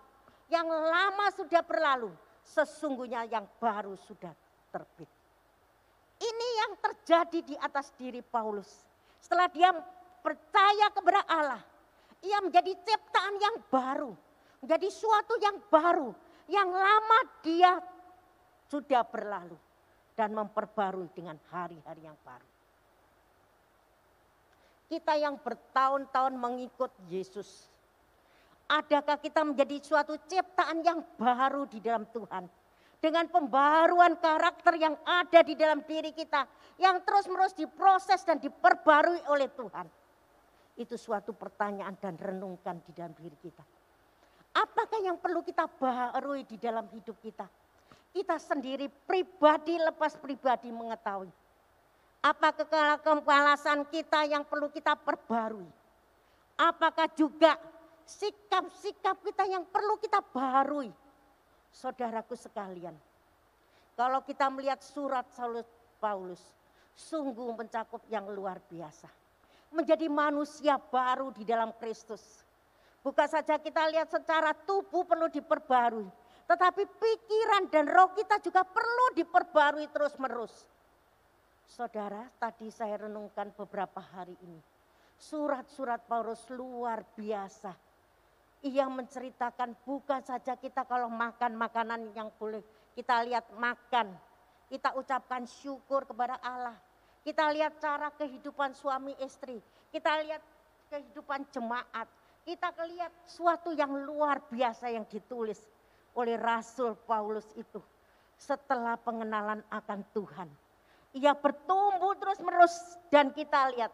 yang 0.49 0.65
lama 0.65 1.29
sudah 1.31 1.61
berlalu, 1.61 2.09
sesungguhnya 2.41 3.29
yang 3.29 3.45
baru 3.61 3.93
sudah 4.01 4.33
terbit. 4.73 5.07
Ini 6.19 6.47
yang 6.65 6.71
terjadi 6.83 7.39
di 7.53 7.55
atas 7.55 7.93
diri 7.95 8.19
Paulus. 8.25 8.67
Setelah 9.21 9.47
dia 9.47 9.71
percaya 10.19 10.89
kepada 10.91 11.21
Allah, 11.29 11.61
ia 12.25 12.43
menjadi 12.43 12.75
ciptaan 12.75 13.35
yang 13.39 13.55
baru, 13.71 14.11
menjadi 14.59 14.89
suatu 14.91 15.39
yang 15.39 15.63
baru, 15.71 16.11
yang 16.49 16.69
lama 16.73 17.19
dia 17.45 17.77
sudah 18.67 19.05
berlalu 19.05 19.55
dan 20.17 20.33
memperbarui 20.33 21.07
dengan 21.13 21.37
hari-hari 21.53 22.03
yang 22.03 22.17
baru. 22.25 22.49
Kita 24.89 25.13
yang 25.15 25.37
bertahun-tahun 25.37 26.33
mengikut 26.33 26.89
Yesus, 27.07 27.69
Adakah 28.69 29.17
kita 29.17 29.41
menjadi 29.41 29.81
suatu 29.81 30.13
ciptaan 30.29 30.85
yang 30.85 31.01
baru 31.17 31.65
di 31.65 31.81
dalam 31.81 32.05
Tuhan? 32.13 32.45
Dengan 33.01 33.25
pembaruan 33.25 34.13
karakter 34.21 34.77
yang 34.77 34.93
ada 35.01 35.41
di 35.41 35.57
dalam 35.57 35.81
diri 35.81 36.13
kita. 36.13 36.45
Yang 36.77 37.01
terus-menerus 37.01 37.57
diproses 37.57 38.21
dan 38.21 38.37
diperbarui 38.37 39.25
oleh 39.25 39.49
Tuhan. 39.49 39.89
Itu 40.77 41.01
suatu 41.01 41.33
pertanyaan 41.33 41.97
dan 41.97 42.13
renungkan 42.13 42.77
di 42.85 42.93
dalam 42.93 43.17
diri 43.17 43.33
kita. 43.41 43.65
Apakah 44.89 45.05
yang 45.05 45.21
perlu 45.21 45.45
kita 45.45 45.69
barui 45.69 46.41
di 46.49 46.57
dalam 46.57 46.89
hidup 46.89 47.13
kita? 47.21 47.45
Kita 48.09 48.41
sendiri 48.41 48.89
pribadi 48.89 49.77
lepas 49.77 50.17
pribadi 50.17 50.73
mengetahui. 50.73 51.29
Apa 52.25 52.57
kekalasan 52.57 53.85
kita 53.85 54.25
yang 54.25 54.41
perlu 54.41 54.65
kita 54.73 54.97
perbarui? 54.97 55.69
Apakah 56.57 57.05
juga 57.13 57.53
sikap-sikap 58.09 59.21
kita 59.21 59.45
yang 59.45 59.61
perlu 59.69 60.01
kita 60.01 60.25
barui. 60.33 60.89
Saudaraku 61.69 62.33
sekalian, 62.33 62.97
kalau 63.93 64.25
kita 64.25 64.49
melihat 64.49 64.81
surat 64.81 65.29
Saulus 65.37 65.69
Paulus, 66.01 66.41
sungguh 66.97 67.53
mencakup 67.53 68.01
yang 68.09 68.25
luar 68.33 68.57
biasa. 68.65 69.05
Menjadi 69.69 70.09
manusia 70.09 70.81
baru 70.81 71.29
di 71.29 71.45
dalam 71.45 71.69
Kristus. 71.77 72.41
Bukan 72.99 73.27
saja 73.31 73.55
kita 73.57 73.87
lihat 73.89 74.11
secara 74.11 74.51
tubuh 74.51 75.07
perlu 75.07 75.31
diperbarui, 75.31 76.07
tetapi 76.45 76.83
pikiran 76.83 77.71
dan 77.71 77.87
roh 77.87 78.11
kita 78.11 78.43
juga 78.43 78.67
perlu 78.67 79.15
diperbarui 79.15 79.87
terus-menerus. 79.89 80.67
Saudara, 81.63 82.27
tadi 82.41 82.67
saya 82.73 83.07
renungkan 83.07 83.55
beberapa 83.55 84.03
hari 84.03 84.35
ini. 84.43 84.59
Surat-surat 85.19 86.03
Paulus 86.07 86.43
luar 86.51 87.03
biasa 87.15 87.89
ia 88.59 88.91
menceritakan 88.91 89.71
bukan 89.87 90.19
saja 90.19 90.59
kita 90.59 90.83
kalau 90.83 91.07
makan 91.07 91.55
makanan 91.55 92.11
yang 92.11 92.27
boleh 92.35 92.59
kita 92.91 93.23
lihat 93.23 93.47
makan. 93.55 94.11
Kita 94.67 94.93
ucapkan 94.99 95.47
syukur 95.47 96.03
kepada 96.03 96.37
Allah. 96.43 96.75
Kita 97.23 97.47
lihat 97.49 97.79
cara 97.79 98.11
kehidupan 98.13 98.75
suami 98.75 99.15
istri. 99.23 99.57
Kita 99.89 100.19
lihat 100.21 100.43
kehidupan 100.91 101.47
jemaat. 101.49 102.05
Kita 102.49 102.73
lihat 102.89 103.13
suatu 103.29 103.69
yang 103.77 103.93
luar 104.09 104.41
biasa 104.49 104.89
yang 104.89 105.05
ditulis 105.05 105.61
oleh 106.17 106.33
Rasul 106.33 106.97
Paulus 107.05 107.45
itu. 107.53 107.77
Setelah 108.41 108.97
pengenalan 108.97 109.61
akan 109.69 110.01
Tuhan. 110.17 110.49
Ia 111.13 111.37
bertumbuh 111.37 112.17
terus 112.17 112.41
menerus 112.41 112.73
dan 113.13 113.29
kita 113.29 113.69
lihat 113.77 113.93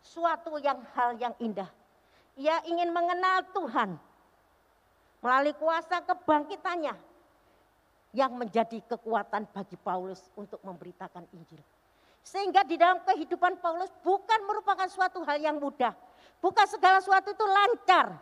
suatu 0.00 0.56
yang 0.56 0.80
hal 0.96 1.20
yang 1.20 1.36
indah 1.44 1.68
ia 2.40 2.56
ingin 2.64 2.88
mengenal 2.88 3.44
Tuhan 3.52 4.00
melalui 5.20 5.54
kuasa 5.60 6.00
kebangkitannya. 6.04 7.12
yang 8.10 8.34
menjadi 8.34 8.82
kekuatan 8.90 9.46
bagi 9.54 9.78
Paulus 9.78 10.18
untuk 10.34 10.58
memberitakan 10.66 11.30
Injil. 11.30 11.62
Sehingga 12.26 12.66
di 12.66 12.74
dalam 12.74 12.98
kehidupan 13.06 13.62
Paulus 13.62 13.86
bukan 14.02 14.50
merupakan 14.50 14.90
suatu 14.90 15.22
hal 15.22 15.38
yang 15.38 15.62
mudah. 15.62 15.94
Bukan 16.40 16.66
segala 16.68 17.04
sesuatu 17.04 17.32
itu 17.32 17.44
lancar. 17.44 18.16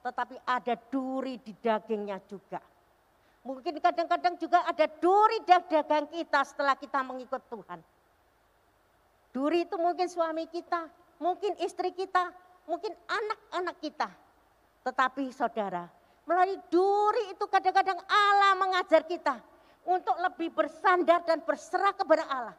Tetapi 0.00 0.36
ada 0.44 0.74
duri 0.88 1.36
di 1.40 1.52
dagingnya 1.56 2.20
juga. 2.24 2.60
Mungkin 3.44 3.80
kadang-kadang 3.80 4.34
juga 4.40 4.64
ada 4.64 4.84
duri 4.88 5.40
di 5.44 5.52
dagang 5.68 6.08
kita 6.08 6.40
setelah 6.44 6.76
kita 6.76 7.00
mengikut 7.04 7.40
Tuhan. 7.48 7.80
Duri 9.32 9.68
itu 9.68 9.76
mungkin 9.76 10.08
suami 10.08 10.48
kita, 10.48 10.88
mungkin 11.20 11.56
istri 11.60 11.92
kita, 11.92 12.32
mungkin 12.64 12.92
anak-anak 13.06 13.76
kita. 13.80 14.08
Tetapi 14.84 15.28
saudara, 15.32 15.84
Melalui 16.28 16.60
duri 16.68 17.32
itu 17.32 17.44
kadang-kadang 17.48 17.96
Allah 18.04 18.52
mengajar 18.60 19.00
kita 19.08 19.40
untuk 19.88 20.12
lebih 20.20 20.52
bersandar 20.52 21.24
dan 21.24 21.40
berserah 21.40 21.96
kepada 21.96 22.28
Allah. 22.28 22.56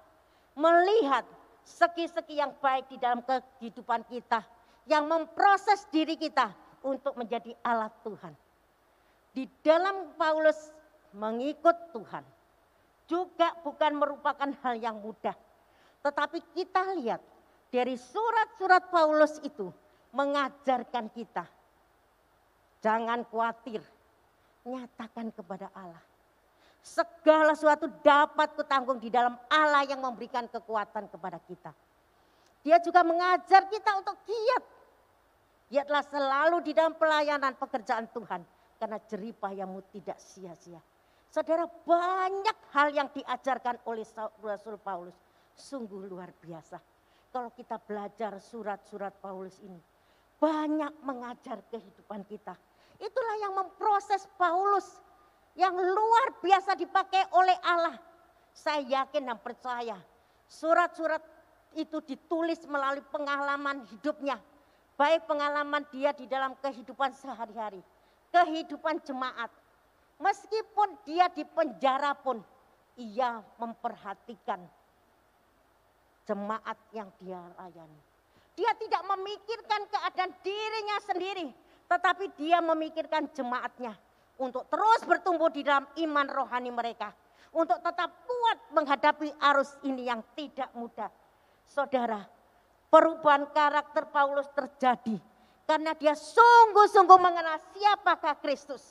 Melihat 0.57 1.21
segi-segi 1.61 2.41
yang 2.41 2.49
baik 2.57 2.89
di 2.89 2.97
dalam 2.97 3.21
kehidupan 3.21 4.01
kita. 4.09 4.41
Yang 4.89 5.05
memproses 5.05 5.85
diri 5.93 6.17
kita 6.17 6.49
untuk 6.81 7.13
menjadi 7.13 7.53
alat 7.61 7.93
Tuhan. 8.01 8.33
Di 9.37 9.45
dalam 9.61 10.17
Paulus 10.17 10.73
mengikut 11.13 11.93
Tuhan. 11.93 12.25
Juga 13.05 13.53
bukan 13.61 13.93
merupakan 13.97 14.49
hal 14.65 14.75
yang 14.81 14.97
mudah. 14.97 15.37
Tetapi 16.01 16.41
kita 16.57 16.97
lihat 16.97 17.21
dari 17.69 17.93
surat-surat 17.93 18.89
Paulus 18.89 19.37
itu 19.45 19.69
mengajarkan 20.09 21.13
kita 21.13 21.45
Jangan 22.79 23.27
khawatir, 23.27 23.83
nyatakan 24.63 25.35
kepada 25.35 25.67
Allah. 25.75 26.03
Segala 26.79 27.51
sesuatu 27.51 27.91
dapat 27.99 28.55
kutanggung 28.55 29.03
di 29.03 29.11
dalam 29.11 29.35
Allah 29.51 29.83
yang 29.83 29.99
memberikan 29.99 30.47
kekuatan 30.47 31.11
kepada 31.11 31.43
kita. 31.43 31.75
Dia 32.63 32.79
juga 32.79 33.03
mengajar 33.03 33.67
kita 33.67 33.99
untuk 33.99 34.15
giat. 34.23 34.63
Giatlah 35.69 36.01
selalu 36.01 36.65
di 36.65 36.73
dalam 36.73 36.97
pelayanan 36.97 37.53
pekerjaan 37.55 38.09
Tuhan. 38.09 38.41
Karena 38.79 38.97
jeripayahmu 38.97 39.93
tidak 39.93 40.17
sia-sia. 40.17 40.81
Saudara 41.29 41.69
banyak 41.69 42.57
hal 42.73 42.89
yang 42.89 43.13
diajarkan 43.13 43.85
oleh 43.85 44.07
Rasul 44.41 44.81
Paulus. 44.81 45.13
Sungguh 45.53 46.09
luar 46.09 46.33
biasa. 46.33 46.81
Kalau 47.29 47.53
kita 47.53 47.77
belajar 47.77 48.41
surat-surat 48.41 49.13
Paulus 49.21 49.61
ini. 49.61 49.77
Banyak 50.39 51.03
mengajar 51.03 51.61
kehidupan 51.67 52.23
kita 52.25 52.55
Itulah 52.99 53.35
yang 53.39 53.53
memproses 53.55 54.27
Paulus 54.35 54.99
yang 55.55 55.71
luar 55.71 56.35
biasa 56.43 56.75
dipakai 56.75 57.31
oleh 57.31 57.55
Allah. 57.63 57.95
Saya 58.51 58.83
yakin 58.83 59.23
dan 59.23 59.39
percaya 59.39 59.95
surat-surat 60.51 61.23
itu 61.79 62.03
ditulis 62.03 62.59
melalui 62.67 63.03
pengalaman 63.07 63.87
hidupnya. 63.87 64.35
Baik 64.99 65.31
pengalaman 65.31 65.87
dia 65.95 66.11
di 66.11 66.27
dalam 66.27 66.59
kehidupan 66.59 67.15
sehari-hari, 67.15 67.79
kehidupan 68.35 68.99
jemaat. 69.07 69.47
Meskipun 70.19 70.99
dia 71.07 71.31
di 71.31 71.47
penjara 71.47 72.11
pun, 72.11 72.43
ia 72.99 73.39
memperhatikan 73.55 74.59
jemaat 76.27 76.75
yang 76.91 77.07
dia 77.15 77.39
layani. 77.55 78.01
Dia 78.59 78.75
tidak 78.75 79.07
memikirkan 79.07 79.87
keadaan 79.87 80.35
dirinya 80.43 80.97
sendiri, 81.07 81.47
tetapi 81.87 82.35
dia 82.35 82.59
memikirkan 82.59 83.31
jemaatnya 83.31 83.95
untuk 84.35 84.67
terus 84.67 84.99
bertumbuh 85.07 85.47
di 85.47 85.63
dalam 85.63 85.87
iman 85.95 86.27
rohani 86.27 86.75
mereka. 86.75 87.15
Untuk 87.55 87.79
tetap 87.79 88.11
kuat 88.27 88.59
menghadapi 88.75 89.31
arus 89.31 89.79
ini 89.87 90.11
yang 90.11 90.19
tidak 90.35 90.69
mudah. 90.75 91.07
Saudara, 91.65 92.21
perubahan 92.89 93.45
karakter 93.53 94.09
Paulus 94.09 94.49
terjadi 94.51 95.17
karena 95.69 95.93
dia 95.93 96.17
sungguh-sungguh 96.17 97.19
mengenal 97.21 97.61
siapakah 97.73 98.35
Kristus. 98.41 98.81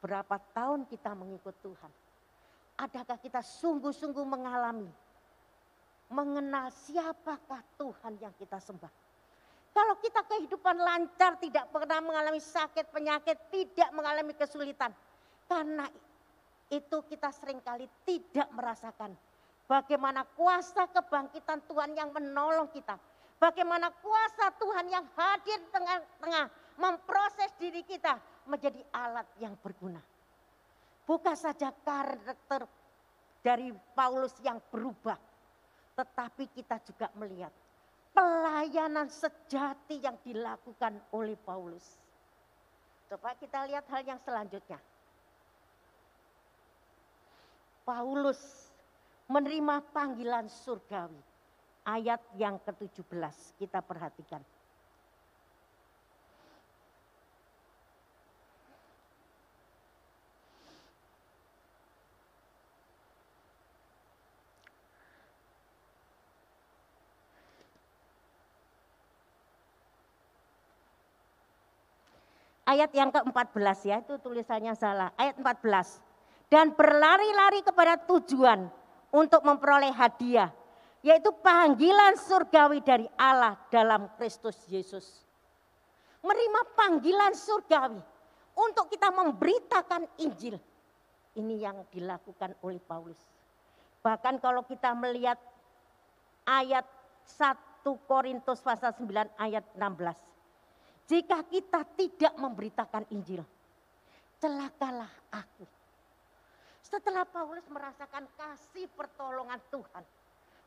Berapa 0.00 0.40
tahun 0.52 0.88
kita 0.88 1.12
mengikut 1.16 1.56
Tuhan? 1.60 1.92
Adakah 2.80 3.16
kita 3.20 3.40
sungguh-sungguh 3.40 4.24
mengalami 4.24 4.88
mengenal 6.12 6.68
siapakah 6.72 7.60
Tuhan 7.76 8.20
yang 8.20 8.32
kita 8.36 8.60
sembah? 8.60 8.92
Kalau 9.74 9.98
kita 9.98 10.22
kehidupan 10.28 10.76
lancar, 10.78 11.34
tidak 11.42 11.66
pernah 11.74 11.98
mengalami 11.98 12.38
sakit, 12.38 12.94
penyakit, 12.94 13.50
tidak 13.50 13.90
mengalami 13.90 14.30
kesulitan. 14.36 14.94
Karena 15.50 15.90
itu 16.70 16.98
kita 17.10 17.28
sering 17.34 17.58
kali 17.60 17.84
tidak 18.06 18.48
merasakan 18.54 19.12
bagaimana 19.64 20.24
kuasa 20.36 20.88
kebangkitan 20.92 21.64
Tuhan 21.68 21.96
yang 21.96 22.10
menolong 22.12 22.68
kita. 22.72 22.96
Bagaimana 23.40 23.90
kuasa 23.90 24.54
Tuhan 24.56 24.86
yang 24.88 25.04
hadir 25.18 25.58
di 25.60 25.68
tengah-tengah 25.74 26.46
memproses 26.80 27.50
diri 27.60 27.82
kita 27.84 28.16
menjadi 28.48 28.80
alat 28.94 29.26
yang 29.42 29.52
berguna. 29.60 30.00
Bukan 31.04 31.36
saja 31.36 31.68
karakter 31.84 32.64
dari 33.44 33.68
Paulus 33.92 34.32
yang 34.40 34.56
berubah, 34.72 35.20
tetapi 36.00 36.48
kita 36.56 36.80
juga 36.88 37.12
melihat 37.20 37.52
pelayanan 38.16 39.12
sejati 39.12 40.00
yang 40.00 40.16
dilakukan 40.24 40.96
oleh 41.12 41.36
Paulus. 41.36 41.84
Coba 43.12 43.36
kita 43.36 43.68
lihat 43.68 43.84
hal 43.92 44.02
yang 44.08 44.20
selanjutnya. 44.24 44.80
Paulus 47.84 48.63
menerima 49.28 49.80
panggilan 49.92 50.46
surgawi. 50.48 51.20
Ayat 51.84 52.20
yang 52.40 52.56
ke-17 52.64 53.60
kita 53.60 53.84
perhatikan. 53.84 54.40
ayat 72.74 72.90
yang 72.90 73.14
ke-14 73.14 73.78
ya, 73.86 73.96
itu 74.02 74.18
tulisannya 74.18 74.74
salah. 74.74 75.14
Ayat 75.14 75.38
14. 75.38 76.02
Dan 76.50 76.74
berlari-lari 76.74 77.62
kepada 77.62 77.94
tujuan 78.02 78.66
untuk 79.14 79.46
memperoleh 79.46 79.94
hadiah, 79.94 80.50
yaitu 81.06 81.30
panggilan 81.38 82.18
surgawi 82.18 82.82
dari 82.82 83.06
Allah 83.14 83.54
dalam 83.70 84.10
Kristus 84.18 84.58
Yesus. 84.66 85.22
Menerima 86.18 86.60
panggilan 86.74 87.32
surgawi 87.38 88.02
untuk 88.58 88.90
kita 88.90 89.14
memberitakan 89.14 90.10
Injil. 90.18 90.58
Ini 91.34 91.54
yang 91.62 91.86
dilakukan 91.94 92.58
oleh 92.66 92.82
Paulus. 92.82 93.18
Bahkan 94.02 94.42
kalau 94.42 94.66
kita 94.66 94.90
melihat 94.98 95.38
ayat 96.42 96.86
1 97.26 97.54
Korintus 98.10 98.58
pasal 98.60 98.94
9 98.98 99.34
ayat 99.38 99.64
16 99.78 100.34
jika 101.04 101.44
kita 101.44 101.84
tidak 101.92 102.32
memberitakan 102.40 103.04
Injil, 103.12 103.44
celakalah 104.40 105.12
aku. 105.28 105.68
Setelah 106.94 107.26
Paulus 107.26 107.66
merasakan 107.66 108.22
kasih 108.38 108.86
pertolongan 108.94 109.58
Tuhan, 109.66 110.04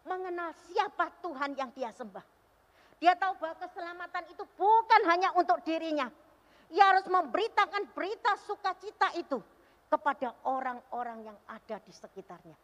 mengenal 0.04 0.52
siapa 0.68 1.08
Tuhan 1.24 1.56
yang 1.56 1.72
dia 1.72 1.88
sembah. 1.96 2.26
Dia 3.00 3.16
tahu 3.16 3.40
bahwa 3.40 3.56
keselamatan 3.64 4.24
itu 4.36 4.44
bukan 4.60 5.02
hanya 5.08 5.32
untuk 5.40 5.64
dirinya. 5.64 6.12
Ia 6.68 6.84
harus 6.92 7.08
memberitakan 7.08 7.96
berita 7.96 8.36
sukacita 8.44 9.16
itu 9.16 9.40
kepada 9.88 10.36
orang-orang 10.44 11.32
yang 11.32 11.38
ada 11.48 11.80
di 11.80 11.96
sekitarnya. 11.96 12.60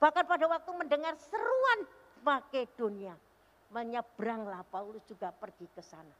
Bahkan 0.00 0.24
pada 0.24 0.48
waktu 0.48 0.70
mendengar 0.72 1.12
seruan 1.20 1.84
Makedonia, 2.24 3.12
menyeberanglah 3.68 4.64
Paulus 4.64 5.04
juga 5.04 5.28
pergi 5.28 5.68
ke 5.76 5.84
sana 5.84 6.16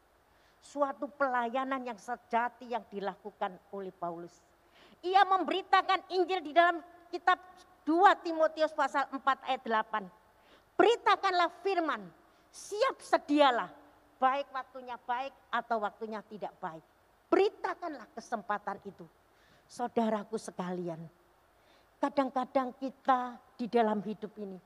suatu 0.60 1.08
pelayanan 1.08 1.86
yang 1.86 1.96
sejati 1.96 2.74
yang 2.76 2.84
dilakukan 2.90 3.56
oleh 3.72 3.94
Paulus. 3.94 4.34
Ia 5.04 5.22
memberitakan 5.22 6.10
Injil 6.14 6.42
di 6.42 6.52
dalam 6.54 6.82
kitab 7.12 7.38
2 7.86 8.24
Timotius 8.24 8.74
pasal 8.74 9.06
4 9.10 9.48
ayat 9.48 9.62
8. 9.62 10.76
Beritakanlah 10.78 11.50
firman, 11.62 12.02
siap 12.50 13.02
sedialah, 13.02 13.70
baik 14.18 14.46
waktunya 14.54 14.94
baik 15.02 15.34
atau 15.50 15.82
waktunya 15.82 16.22
tidak 16.26 16.54
baik. 16.62 16.84
Beritakanlah 17.28 18.06
kesempatan 18.14 18.78
itu. 18.86 19.06
Saudaraku 19.68 20.40
sekalian, 20.40 21.02
kadang-kadang 22.00 22.72
kita 22.78 23.36
di 23.58 23.68
dalam 23.68 24.00
hidup 24.00 24.32
ini, 24.40 24.56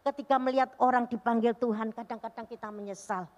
ketika 0.00 0.40
melihat 0.40 0.72
orang 0.80 1.04
dipanggil 1.04 1.52
Tuhan, 1.58 1.92
kadang-kadang 1.92 2.46
kita 2.48 2.72
menyesal. 2.72 3.28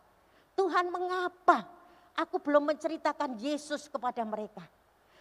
Tuhan 0.54 0.90
mengapa 0.90 1.78
Aku 2.18 2.42
belum 2.42 2.74
menceritakan 2.74 3.38
Yesus 3.38 3.86
kepada 3.86 4.26
mereka. 4.26 4.66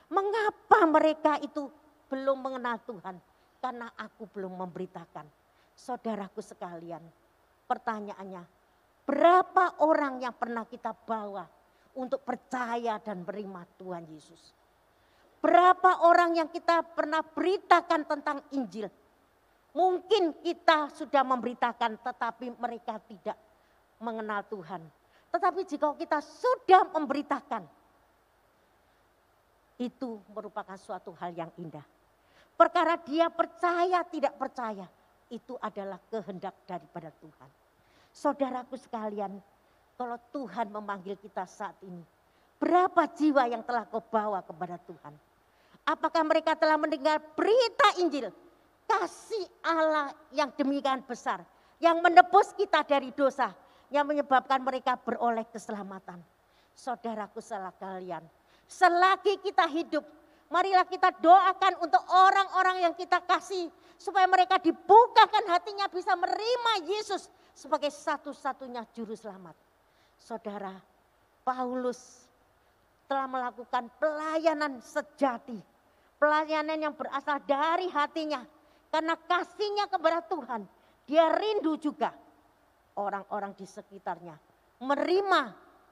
Mengapa 0.08 0.88
mereka 0.88 1.36
itu 1.44 1.68
belum 2.08 2.40
mengenal 2.40 2.80
Tuhan 2.88 3.16
karena 3.60 3.92
aku 4.00 4.24
belum 4.32 4.56
memberitakan. 4.64 5.28
Saudaraku 5.78 6.42
sekalian, 6.42 7.04
pertanyaannya, 7.68 8.44
berapa 9.04 9.84
orang 9.84 10.24
yang 10.24 10.34
pernah 10.34 10.66
kita 10.66 10.96
bawa 10.96 11.46
untuk 12.00 12.24
percaya 12.24 12.98
dan 13.04 13.22
beriman 13.28 13.68
Tuhan 13.78 14.08
Yesus? 14.10 14.56
Berapa 15.38 16.08
orang 16.08 16.34
yang 16.34 16.50
kita 16.50 16.82
pernah 16.82 17.22
beritakan 17.22 18.02
tentang 18.10 18.42
Injil? 18.58 18.90
Mungkin 19.78 20.42
kita 20.42 20.90
sudah 20.90 21.22
memberitakan 21.22 22.02
tetapi 22.02 22.58
mereka 22.58 22.98
tidak 23.06 23.38
mengenal 24.02 24.42
Tuhan. 24.50 24.82
Tetapi 25.30 25.62
jika 25.70 25.94
kita 25.94 26.18
sudah 26.24 26.90
memberitakan, 26.98 27.62
itu 29.78 30.22
merupakan 30.34 30.76
suatu 30.78 31.14
hal 31.22 31.34
yang 31.38 31.52
indah. 31.62 31.86
Perkara 32.58 32.98
dia 32.98 33.30
percaya 33.30 34.02
tidak 34.10 34.34
percaya, 34.36 34.90
itu 35.30 35.54
adalah 35.62 36.02
kehendak 36.10 36.58
daripada 36.66 37.14
Tuhan. 37.22 37.50
Saudaraku 38.10 38.74
sekalian, 38.82 39.38
kalau 39.94 40.18
Tuhan 40.34 40.74
memanggil 40.74 41.14
kita 41.22 41.46
saat 41.46 41.78
ini, 41.86 42.02
berapa 42.58 43.06
jiwa 43.14 43.46
yang 43.46 43.62
telah 43.62 43.86
kau 43.86 44.02
bawa 44.02 44.42
kepada 44.42 44.82
Tuhan? 44.82 45.14
Apakah 45.86 46.26
mereka 46.26 46.58
telah 46.58 46.76
mendengar 46.82 47.22
berita 47.38 48.02
Injil? 48.02 48.34
Kasih 48.90 49.46
Allah 49.62 50.10
yang 50.34 50.50
demikian 50.58 51.06
besar, 51.06 51.46
yang 51.78 52.02
menebus 52.02 52.56
kita 52.58 52.82
dari 52.82 53.14
dosa, 53.14 53.54
yang 53.94 54.08
menyebabkan 54.08 54.64
mereka 54.64 54.98
beroleh 54.98 55.46
keselamatan. 55.54 56.18
Saudaraku 56.74 57.38
salah 57.38 57.74
kalian, 57.78 58.26
selagi 58.68 59.40
kita 59.42 59.66
hidup, 59.72 60.04
marilah 60.52 60.84
kita 60.86 61.16
doakan 61.18 61.80
untuk 61.82 62.04
orang-orang 62.12 62.84
yang 62.84 62.94
kita 62.94 63.24
kasih 63.24 63.72
supaya 63.98 64.30
mereka 64.30 64.62
dibukakan 64.62 65.48
hatinya 65.50 65.90
bisa 65.90 66.14
menerima 66.14 66.74
Yesus 66.86 67.32
sebagai 67.56 67.90
satu-satunya 67.90 68.86
juru 68.94 69.18
selamat. 69.18 69.56
Saudara, 70.20 70.76
Paulus 71.42 72.28
telah 73.08 73.26
melakukan 73.26 73.88
pelayanan 73.98 74.84
sejati. 74.84 75.58
Pelayanan 76.18 76.78
yang 76.78 76.94
berasal 76.94 77.40
dari 77.48 77.88
hatinya. 77.88 78.44
Karena 78.92 79.16
kasihnya 79.16 79.88
kepada 79.88 80.20
Tuhan. 80.28 80.66
Dia 81.08 81.32
rindu 81.32 81.80
juga 81.80 82.12
orang-orang 83.00 83.56
di 83.56 83.64
sekitarnya 83.64 84.36
menerima 84.84 85.42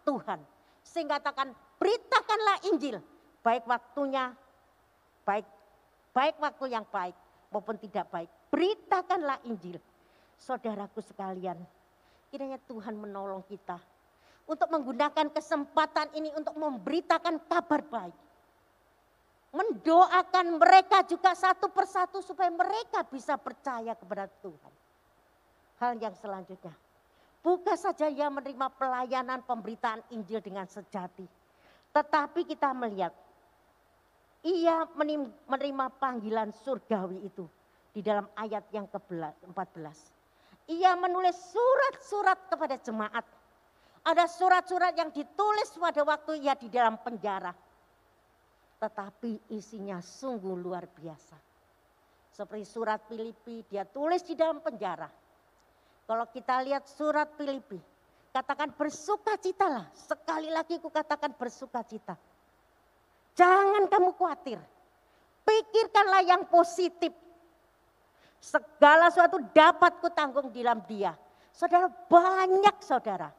Tuhan. 0.03 0.39
Sehingga 0.85 1.17
katakan 1.23 1.55
beritakanlah 1.85 2.57
Injil. 2.73 2.97
Baik 3.45 3.69
waktunya, 3.69 4.33
baik 5.21 5.45
baik 6.17 6.35
waktu 6.41 6.65
yang 6.73 6.81
baik 6.89 7.13
maupun 7.53 7.77
tidak 7.77 8.09
baik. 8.09 8.25
Beritakanlah 8.49 9.37
Injil. 9.45 9.77
Saudaraku 10.41 11.05
sekalian, 11.05 11.61
kiranya 12.33 12.57
Tuhan 12.65 12.97
menolong 12.97 13.45
kita 13.45 13.77
untuk 14.49 14.65
menggunakan 14.73 15.29
kesempatan 15.29 16.09
ini 16.17 16.33
untuk 16.33 16.57
memberitakan 16.57 17.45
kabar 17.45 17.81
baik. 17.85 18.17
Mendoakan 19.55 20.59
mereka 20.59 21.05
juga 21.07 21.31
satu 21.31 21.71
persatu 21.71 22.19
supaya 22.19 22.51
mereka 22.51 23.07
bisa 23.07 23.39
percaya 23.39 23.95
kepada 23.95 24.27
Tuhan. 24.43 24.73
Hal 25.79 25.95
yang 25.95 26.11
selanjutnya, 26.11 26.75
Bukan 27.45 27.77
saja 27.77 28.09
ia 28.09 28.25
menerima 28.25 28.73
pelayanan 28.73 29.45
pemberitaan 29.45 30.01
Injil 30.09 30.41
dengan 30.41 30.65
sejati. 30.65 31.44
Tetapi 31.95 32.43
kita 32.43 32.75
melihat 32.75 33.15
ia 34.43 34.83
menerima 35.47 35.85
panggilan 35.95 36.51
surgawi 36.51 37.23
itu 37.23 37.47
di 37.95 38.03
dalam 38.03 38.27
ayat 38.35 38.67
yang 38.75 38.85
ke-14. 38.91 39.97
Ia 40.75 40.91
menulis 40.99 41.39
surat-surat 41.55 42.51
kepada 42.51 42.75
jemaat. 42.83 43.23
Ada 44.05 44.27
surat-surat 44.27 44.93
yang 44.99 45.09
ditulis 45.09 45.71
pada 45.79 46.03
waktu 46.03 46.43
ia 46.43 46.53
di 46.59 46.67
dalam 46.67 46.99
penjara. 46.99 47.55
Tetapi 48.77 49.55
isinya 49.55 49.97
sungguh 50.03 50.53
luar 50.53 50.85
biasa. 50.91 51.39
Seperti 52.35 52.67
surat 52.67 52.99
Filipi 53.07 53.63
dia 53.65 53.87
tulis 53.87 54.19
di 54.27 54.35
dalam 54.35 54.59
penjara 54.59 55.07
kalau 56.05 56.29
kita 56.29 56.61
lihat 56.61 56.85
surat 56.85 57.33
Filipi, 57.33 57.81
katakan 58.35 58.75
bersukacitalah. 58.75 59.87
Sekali 59.95 60.51
lagi 60.51 60.75
ku 60.83 60.91
katakan 60.91 61.31
bersukacita. 61.39 62.19
Jangan 63.39 63.87
kamu 63.87 64.11
khawatir. 64.19 64.59
Pikirkanlah 65.47 66.27
yang 66.27 66.43
positif. 66.51 67.15
Segala 68.43 69.07
sesuatu 69.07 69.39
dapat 69.55 70.03
ku 70.03 70.11
tanggung 70.11 70.51
di 70.51 70.59
dalam 70.59 70.83
dia. 70.83 71.15
Saudara 71.55 71.87
banyak 71.87 72.75
saudara. 72.83 73.31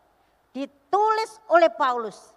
Ditulis 0.57 1.37
oleh 1.53 1.69
Paulus. 1.69 2.33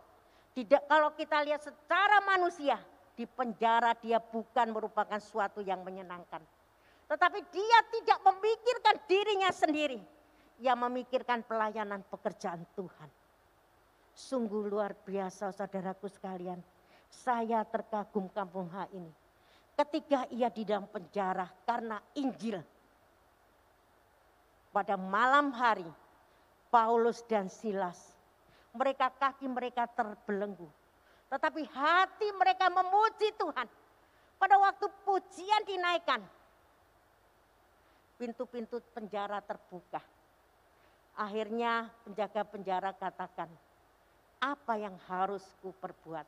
Tidak 0.51 0.91
kalau 0.91 1.15
kita 1.15 1.39
lihat 1.47 1.63
secara 1.63 2.19
manusia. 2.27 2.75
Di 3.15 3.23
penjara 3.23 3.95
dia 3.95 4.19
bukan 4.19 4.75
merupakan 4.75 5.19
suatu 5.19 5.63
yang 5.63 5.79
menyenangkan. 5.83 6.43
Tetapi 7.07 7.39
dia 7.51 7.79
tidak 7.91 8.19
memikirkan 8.23 8.95
dirinya 9.07 9.51
sendiri 9.51 10.18
yang 10.59 10.75
memikirkan 10.75 11.41
pelayanan 11.47 12.03
pekerjaan 12.11 12.67
Tuhan. 12.75 13.09
Sungguh 14.11 14.67
luar 14.67 14.91
biasa 14.91 15.55
saudaraku 15.55 16.11
sekalian. 16.11 16.59
Saya 17.07 17.63
terkagum 17.63 18.27
kampung 18.29 18.67
H 18.67 18.91
ini. 18.91 19.09
Ketika 19.79 20.27
ia 20.27 20.51
di 20.51 20.67
dalam 20.67 20.91
penjara 20.91 21.47
karena 21.63 22.03
Injil. 22.19 22.59
Pada 24.69 24.99
malam 24.99 25.55
hari 25.55 25.87
Paulus 26.67 27.23
dan 27.25 27.47
Silas. 27.47 28.19
Mereka 28.75 29.15
kaki 29.17 29.47
mereka 29.49 29.87
terbelenggu. 29.87 30.67
Tetapi 31.31 31.63
hati 31.71 32.27
mereka 32.35 32.69
memuji 32.69 33.33
Tuhan. 33.39 33.65
Pada 34.37 34.55
waktu 34.59 34.85
pujian 35.07 35.63
dinaikkan. 35.65 36.21
Pintu-pintu 38.19 38.83
penjara 38.93 39.39
terbuka 39.39 40.03
Akhirnya 41.19 41.91
penjaga 42.07 42.47
penjara 42.47 42.95
katakan, 42.95 43.51
apa 44.39 44.73
yang 44.79 44.95
harus 45.11 45.43
ku 45.59 45.75
perbuat? 45.75 46.23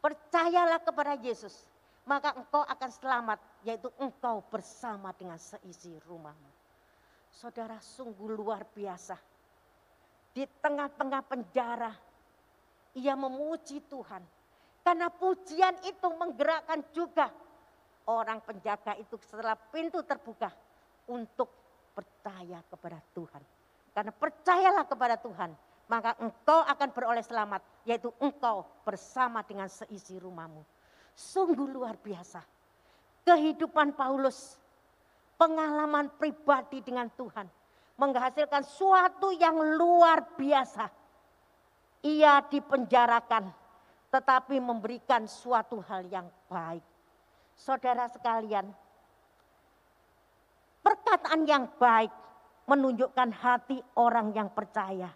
Percayalah 0.00 0.80
kepada 0.80 1.20
Yesus, 1.20 1.68
maka 2.08 2.32
engkau 2.32 2.64
akan 2.64 2.90
selamat, 2.96 3.38
yaitu 3.60 3.92
engkau 4.00 4.40
bersama 4.48 5.12
dengan 5.12 5.36
seisi 5.36 5.92
rumahmu. 6.08 6.48
Saudara 7.28 7.76
sungguh 7.76 8.32
luar 8.32 8.64
biasa. 8.72 9.20
Di 10.32 10.48
tengah-tengah 10.64 11.20
penjara, 11.28 11.92
ia 12.96 13.12
memuji 13.12 13.84
Tuhan. 13.84 14.24
Karena 14.80 15.12
pujian 15.12 15.76
itu 15.84 16.08
menggerakkan 16.08 16.80
juga 16.96 17.28
orang 18.08 18.40
penjaga 18.40 18.96
itu 18.96 19.20
setelah 19.20 19.58
pintu 19.58 20.00
terbuka 20.06 20.48
untuk 21.12 21.52
percaya 21.92 22.64
kepada 22.64 23.02
Tuhan. 23.12 23.55
Karena 23.96 24.12
percayalah 24.12 24.84
kepada 24.84 25.16
Tuhan, 25.16 25.56
maka 25.88 26.20
engkau 26.20 26.60
akan 26.68 26.88
beroleh 26.92 27.24
selamat, 27.24 27.64
yaitu 27.88 28.12
engkau 28.20 28.68
bersama 28.84 29.40
dengan 29.40 29.72
seisi 29.72 30.20
rumahmu. 30.20 30.60
Sungguh 31.16 31.64
luar 31.64 31.96
biasa. 31.96 32.44
Kehidupan 33.24 33.96
Paulus, 33.96 34.60
pengalaman 35.40 36.12
pribadi 36.20 36.84
dengan 36.84 37.08
Tuhan, 37.16 37.48
menghasilkan 37.96 38.68
suatu 38.68 39.32
yang 39.32 39.56
luar 39.80 40.36
biasa. 40.36 40.92
Ia 42.04 42.44
dipenjarakan, 42.52 43.48
tetapi 44.12 44.60
memberikan 44.60 45.24
suatu 45.24 45.80
hal 45.88 46.04
yang 46.12 46.28
baik. 46.52 46.84
Saudara 47.56 48.04
sekalian, 48.12 48.68
perkataan 50.84 51.48
yang 51.48 51.64
baik 51.80 52.25
menunjukkan 52.66 53.30
hati 53.30 53.78
orang 53.98 54.34
yang 54.34 54.50
percaya. 54.50 55.10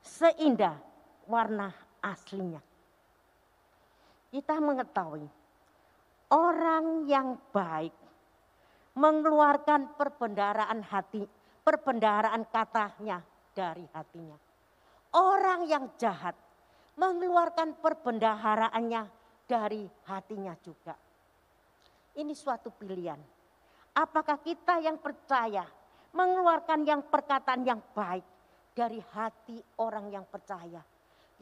Seindah 0.00 0.78
warna 1.26 1.70
aslinya. 2.00 2.62
Kita 4.30 4.58
mengetahui 4.58 5.26
orang 6.34 7.06
yang 7.06 7.38
baik 7.54 7.94
mengeluarkan 8.94 9.98
perbendaraan 9.98 10.82
hati, 10.86 11.26
perbendaraan 11.66 12.46
katanya 12.50 13.22
dari 13.54 13.86
hatinya. 13.90 14.38
Orang 15.14 15.66
yang 15.70 15.94
jahat 15.98 16.34
mengeluarkan 16.98 17.78
perbendaharaannya 17.78 19.02
dari 19.46 19.86
hatinya 20.06 20.54
juga. 20.62 20.94
Ini 22.14 22.34
suatu 22.34 22.70
pilihan. 22.70 23.18
Apakah 23.94 24.38
kita 24.42 24.78
yang 24.82 24.98
percaya 24.98 25.66
mengeluarkan 26.14 26.86
yang 26.86 27.02
perkataan 27.04 27.66
yang 27.66 27.82
baik 27.92 28.22
dari 28.72 29.02
hati 29.12 29.58
orang 29.82 30.10
yang 30.14 30.24
percaya, 30.26 30.80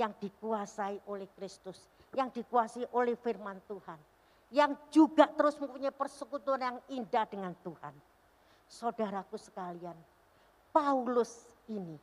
yang 0.01 0.13
dikuasai 0.17 1.05
oleh 1.09 1.29
Kristus, 1.37 1.79
yang 2.17 2.33
dikuasai 2.33 2.89
oleh 2.97 3.15
firman 3.17 3.61
Tuhan, 3.69 4.01
yang 4.53 4.73
juga 4.89 5.29
terus 5.29 5.61
mempunyai 5.61 5.93
persekutuan 5.93 6.61
yang 6.61 6.79
indah 6.93 7.25
dengan 7.29 7.53
Tuhan. 7.61 7.95
Saudaraku 8.69 9.37
sekalian, 9.37 9.97
Paulus 10.73 11.45
ini 11.69 12.01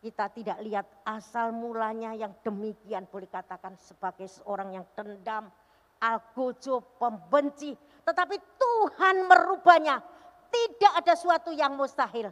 kita 0.00 0.32
tidak 0.32 0.58
lihat 0.64 0.88
asal 1.04 1.52
mulanya 1.52 2.16
yang 2.16 2.32
demikian 2.40 3.04
boleh 3.04 3.28
katakan 3.28 3.76
sebagai 3.76 4.32
seorang 4.32 4.80
yang 4.80 4.86
dendam, 4.96 5.52
algojo, 6.00 6.80
pembenci. 6.96 7.76
Tetapi 8.08 8.36
Tuhan 8.56 9.28
merubahnya. 9.28 10.00
Tidak 10.50 10.92
ada 10.98 11.14
suatu 11.14 11.54
yang 11.54 11.78
mustahil. 11.78 12.28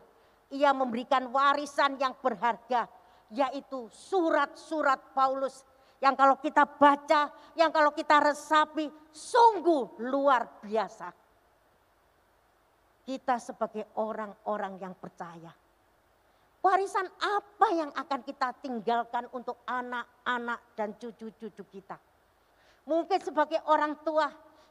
Ia 0.51 0.75
memberikan 0.75 1.31
warisan 1.31 1.97
yang 2.03 2.19
berharga. 2.19 2.91
Yaitu 3.31 3.87
surat-surat 3.89 5.15
Paulus. 5.15 5.63
Yang 5.99 6.15
kalau 6.15 6.37
kita 6.39 6.65
baca, 6.67 7.31
yang 7.59 7.71
kalau 7.75 7.91
kita 7.95 8.23
resapi, 8.23 8.91
sungguh 9.11 10.03
luar 10.07 10.63
biasa. 10.63 11.11
Kita 13.07 13.41
sebagai 13.41 13.89
orang-orang 13.97 14.79
yang 14.79 14.95
percaya 14.95 15.51
Warisan 16.59 17.07
apa 17.23 17.69
yang 17.71 17.91
akan 17.95 18.21
kita 18.27 18.51
tinggalkan 18.59 19.31
untuk 19.31 19.63
anak-anak 19.63 20.75
dan 20.75 20.91
cucu-cucu 20.99 21.63
kita? 21.71 21.95
Mungkin 22.83 23.21
sebagai 23.23 23.63
orang 23.71 23.95
tua, 24.03 24.27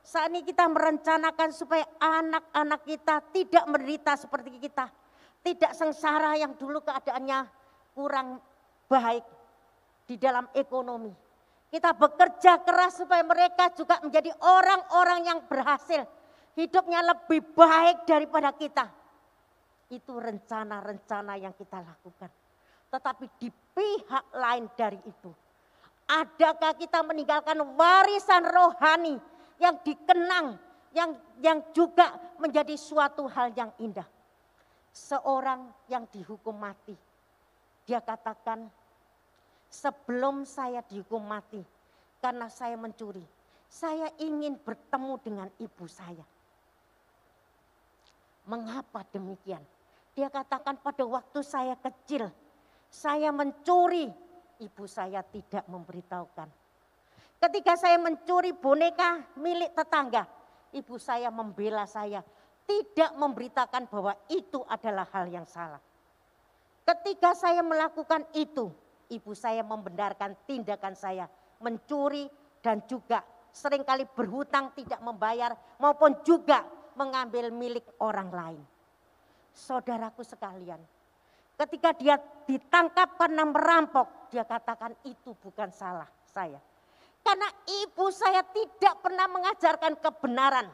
saat 0.07 0.31
ini 0.31 0.39
kita 0.47 0.71
merencanakan 0.71 1.51
supaya 1.51 1.83
anak-anak 1.99 2.79
kita 2.87 3.19
tidak 3.35 3.67
menderita 3.67 4.15
seperti 4.15 4.55
kita. 4.55 4.87
Tidak 5.43 5.75
sengsara 5.75 6.39
yang 6.39 6.55
dulu 6.55 6.79
keadaannya 6.79 7.43
kurang 7.91 8.39
baik 8.87 9.27
di 10.07 10.15
dalam 10.15 10.47
ekonomi. 10.55 11.11
Kita 11.67 11.91
bekerja 11.91 12.63
keras 12.63 13.03
supaya 13.03 13.19
mereka 13.27 13.67
juga 13.75 13.99
menjadi 13.99 14.31
orang-orang 14.39 15.27
yang 15.27 15.39
berhasil. 15.43 16.07
Hidupnya 16.55 17.03
lebih 17.03 17.43
baik 17.51 18.07
daripada 18.07 18.55
kita 18.55 18.87
itu 19.91 20.15
rencana-rencana 20.15 21.35
yang 21.35 21.51
kita 21.51 21.83
lakukan. 21.83 22.31
Tetapi 22.87 23.25
di 23.35 23.51
pihak 23.51 24.25
lain 24.31 24.71
dari 24.71 25.03
itu, 25.03 25.31
adakah 26.07 26.79
kita 26.79 27.03
meninggalkan 27.03 27.59
warisan 27.75 28.47
rohani 28.47 29.19
yang 29.57 29.75
dikenang, 29.81 30.57
yang 30.93 31.11
yang 31.41 31.59
juga 31.73 32.17
menjadi 32.41 32.73
suatu 32.77 33.25
hal 33.29 33.53
yang 33.53 33.73
indah. 33.81 34.05
Seorang 34.93 35.69
yang 35.91 36.09
dihukum 36.09 36.57
mati, 36.57 36.97
dia 37.85 38.01
katakan, 38.01 38.65
sebelum 39.69 40.41
saya 40.41 40.81
dihukum 40.81 41.21
mati, 41.21 41.61
karena 42.17 42.49
saya 42.49 42.73
mencuri, 42.73 43.21
saya 43.69 44.09
ingin 44.17 44.57
bertemu 44.57 45.13
dengan 45.21 45.49
ibu 45.61 45.85
saya. 45.85 46.25
Mengapa 48.47 49.05
demikian? 49.11 49.61
Dia 50.17 50.33
katakan 50.33 50.81
pada 50.81 51.05
waktu 51.05 51.45
saya 51.45 51.77
kecil, 51.77 52.33
saya 52.89 53.29
mencuri, 53.29 54.09
ibu 54.57 54.83
saya 54.89 55.21
tidak 55.21 55.67
memberitahukan. 55.69 56.49
Ketika 57.37 57.77
saya 57.77 58.01
mencuri 58.01 58.51
boneka 58.53 59.37
milik 59.37 59.77
tetangga, 59.77 60.25
ibu 60.73 60.97
saya 60.97 61.29
membela 61.29 61.85
saya, 61.85 62.25
tidak 62.65 63.11
memberitakan 63.15 63.87
bahwa 63.87 64.13
itu 64.27 64.59
adalah 64.67 65.05
hal 65.13 65.29
yang 65.29 65.45
salah. 65.45 65.79
Ketika 66.83 67.37
saya 67.37 67.61
melakukan 67.61 68.25
itu, 68.33 68.73
ibu 69.13 69.31
saya 69.37 69.61
membenarkan 69.61 70.33
tindakan 70.49 70.97
saya 70.97 71.29
mencuri 71.61 72.25
dan 72.59 72.83
juga 72.89 73.21
sering 73.53 73.85
kali 73.85 74.03
berhutang 74.09 74.73
tidak 74.75 74.99
membayar 74.99 75.55
maupun 75.79 76.19
juga 76.25 76.65
mengambil 76.97 77.53
milik 77.53 77.85
orang 78.01 78.29
lain 78.33 78.61
saudaraku 79.57 80.21
sekalian. 80.21 80.77
Ketika 81.57 81.89
dia 81.97 82.21
ditangkap 82.45 83.17
karena 83.17 83.41
merampok, 83.49 84.29
dia 84.29 84.45
katakan 84.45 84.93
itu 85.01 85.33
bukan 85.33 85.73
salah 85.73 86.05
saya. 86.29 86.61
Karena 87.27 87.51
ibu 87.83 88.07
saya 88.07 88.39
tidak 88.39 89.03
pernah 89.03 89.27
mengajarkan 89.27 89.99
kebenaran. 89.99 90.71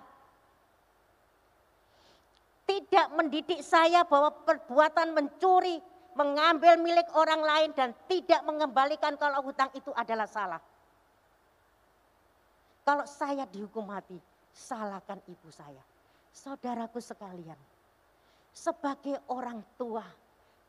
Tidak 2.69 3.09
mendidik 3.17 3.65
saya 3.65 4.05
bahwa 4.05 4.29
perbuatan 4.45 5.17
mencuri, 5.17 5.81
mengambil 6.13 6.77
milik 6.77 7.09
orang 7.17 7.41
lain 7.41 7.69
dan 7.73 7.89
tidak 8.05 8.45
mengembalikan 8.45 9.17
kalau 9.17 9.41
hutang 9.41 9.73
itu 9.73 9.89
adalah 9.97 10.29
salah. 10.29 10.61
Kalau 12.85 13.09
saya 13.09 13.49
dihukum 13.49 13.89
mati, 13.89 14.21
salahkan 14.53 15.25
ibu 15.25 15.49
saya. 15.49 15.81
Saudaraku 16.29 17.01
sekalian, 17.01 17.57
sebagai 18.53 19.17
orang 19.33 19.57
tua, 19.73 20.05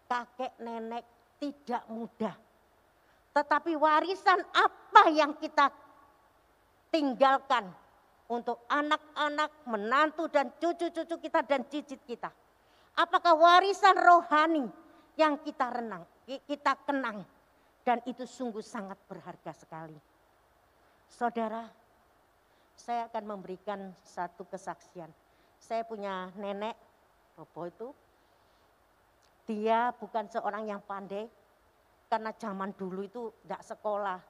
kakek 0.08 0.56
nenek 0.64 1.04
tidak 1.36 1.84
mudah. 1.92 2.32
Tetapi 3.34 3.74
warisan 3.74 4.40
apa 4.54 5.10
yang 5.10 5.34
kita 5.34 5.66
tinggalkan 6.94 7.66
untuk 8.30 8.62
anak-anak, 8.70 9.50
menantu 9.66 10.30
dan 10.30 10.54
cucu-cucu 10.56 11.18
kita 11.18 11.42
dan 11.42 11.66
cicit 11.66 11.98
kita. 12.06 12.30
Apakah 12.94 13.34
warisan 13.34 13.98
rohani 13.98 14.70
yang 15.18 15.34
kita 15.42 15.66
renang, 15.66 16.06
kita 16.46 16.78
kenang 16.86 17.26
dan 17.82 17.98
itu 18.06 18.22
sungguh 18.22 18.62
sangat 18.62 18.96
berharga 19.10 19.50
sekali. 19.50 19.98
Saudara, 21.10 21.66
saya 22.78 23.10
akan 23.10 23.24
memberikan 23.34 23.90
satu 24.02 24.46
kesaksian. 24.46 25.10
Saya 25.58 25.82
punya 25.82 26.30
nenek 26.38 26.78
Robo 27.34 27.66
itu 27.66 27.88
dia 29.44 29.92
bukan 29.98 30.30
seorang 30.30 30.70
yang 30.70 30.80
pandai 30.80 31.28
karena 32.14 32.30
zaman 32.38 32.70
dulu 32.78 33.02
itu 33.02 33.26
tidak 33.42 33.66
sekolah 33.66 34.22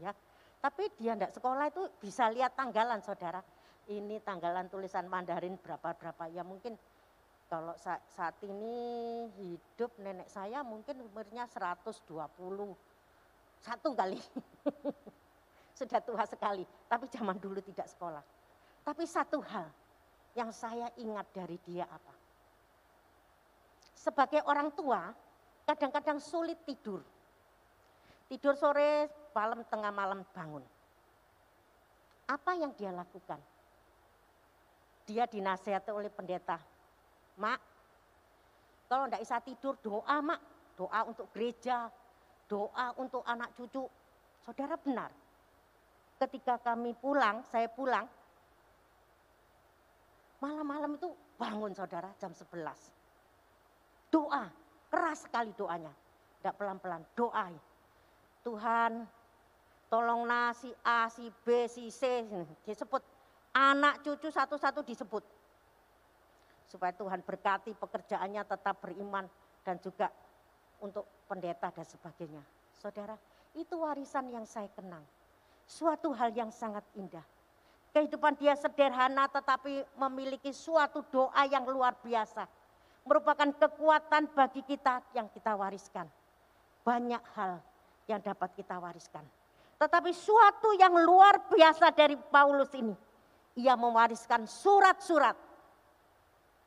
ya. 0.00 0.08
Tapi 0.56 0.88
dia 0.96 1.12
tidak 1.12 1.36
sekolah 1.36 1.68
itu 1.68 1.84
bisa 2.00 2.32
lihat 2.32 2.56
tanggalan 2.56 3.04
saudara. 3.04 3.44
Ini 3.92 4.24
tanggalan 4.24 4.72
tulisan 4.72 5.04
Mandarin 5.04 5.60
berapa 5.60 5.92
berapa 5.92 6.32
ya 6.32 6.40
mungkin 6.40 6.80
kalau 7.44 7.76
saat 7.84 8.40
ini 8.40 9.28
hidup 9.36 9.92
nenek 10.00 10.32
saya 10.32 10.64
mungkin 10.64 11.04
umurnya 11.04 11.44
120 11.44 11.92
satu 13.60 13.92
kali. 13.92 14.16
Sudah 15.78 16.00
tua 16.00 16.24
sekali. 16.24 16.64
Tapi 16.88 17.04
zaman 17.12 17.36
dulu 17.36 17.60
tidak 17.60 17.84
sekolah. 17.92 18.24
Tapi 18.80 19.04
satu 19.04 19.44
hal 19.44 19.68
yang 20.32 20.48
saya 20.56 20.88
ingat 20.96 21.28
dari 21.36 21.60
dia 21.68 21.84
apa? 21.84 22.16
Sebagai 23.92 24.40
orang 24.48 24.72
tua 24.72 25.12
kadang-kadang 25.66 26.22
sulit 26.22 26.62
tidur. 26.62 27.02
Tidur 28.26 28.58
sore, 28.58 29.06
malam 29.30 29.62
tengah 29.70 29.94
malam 29.94 30.26
bangun. 30.34 30.64
Apa 32.26 32.58
yang 32.58 32.74
dia 32.74 32.90
lakukan? 32.90 33.38
Dia 35.06 35.30
dinasihati 35.30 35.94
oleh 35.94 36.10
pendeta. 36.10 36.58
Mak, 37.38 37.60
kalau 38.90 39.06
tidak 39.06 39.22
bisa 39.22 39.36
tidur 39.42 39.74
doa 39.78 40.18
mak. 40.22 40.40
Doa 40.76 41.08
untuk 41.08 41.32
gereja, 41.32 41.88
doa 42.50 42.92
untuk 43.00 43.24
anak 43.24 43.54
cucu. 43.56 43.88
Saudara 44.44 44.76
benar. 44.76 45.08
Ketika 46.20 46.60
kami 46.60 46.92
pulang, 46.96 47.40
saya 47.48 47.68
pulang, 47.68 48.04
malam-malam 50.40 50.96
itu 50.96 51.12
bangun 51.36 51.76
saudara 51.76 52.08
jam 52.16 52.32
11 52.32 52.72
Doa, 54.08 54.48
keras 54.88 55.28
sekali 55.28 55.52
doanya. 55.52 55.92
Tidak 56.40 56.54
pelan-pelan, 56.56 57.02
doa. 57.12 57.52
Tuhan, 58.46 59.02
tolong 59.90 60.22
nasi 60.22 60.70
A, 60.86 61.10
si 61.10 61.26
B, 61.42 61.66
si 61.66 61.90
C, 61.90 62.22
disebut. 62.62 63.02
Anak 63.50 64.06
cucu 64.06 64.30
satu-satu 64.30 64.86
disebut. 64.86 65.26
Supaya 66.70 66.94
Tuhan 66.94 67.26
berkati 67.26 67.74
pekerjaannya 67.74 68.46
tetap 68.46 68.78
beriman 68.78 69.26
dan 69.66 69.82
juga 69.82 70.14
untuk 70.78 71.02
pendeta 71.26 71.74
dan 71.74 71.82
sebagainya. 71.82 72.42
Saudara, 72.78 73.18
itu 73.58 73.74
warisan 73.82 74.30
yang 74.30 74.46
saya 74.46 74.70
kenang. 74.70 75.02
Suatu 75.66 76.14
hal 76.14 76.30
yang 76.30 76.54
sangat 76.54 76.86
indah. 76.94 77.24
Kehidupan 77.90 78.38
dia 78.38 78.54
sederhana 78.54 79.26
tetapi 79.26 79.82
memiliki 79.98 80.52
suatu 80.52 81.02
doa 81.10 81.42
yang 81.48 81.64
luar 81.66 81.96
biasa 81.98 82.46
merupakan 83.08 83.48
kekuatan 83.56 84.28
bagi 84.36 84.60
kita 84.66 85.00
yang 85.16 85.32
kita 85.32 85.56
wariskan. 85.56 86.04
Banyak 86.84 87.24
hal 87.34 87.58
yang 88.06 88.22
dapat 88.22 88.54
kita 88.54 88.78
wariskan. 88.78 89.22
Tetapi 89.76 90.10
suatu 90.16 90.72
yang 90.78 90.96
luar 91.04 91.52
biasa 91.52 91.92
dari 91.92 92.16
Paulus 92.16 92.72
ini, 92.72 92.94
ia 93.60 93.76
mewariskan 93.76 94.48
surat-surat 94.48 95.36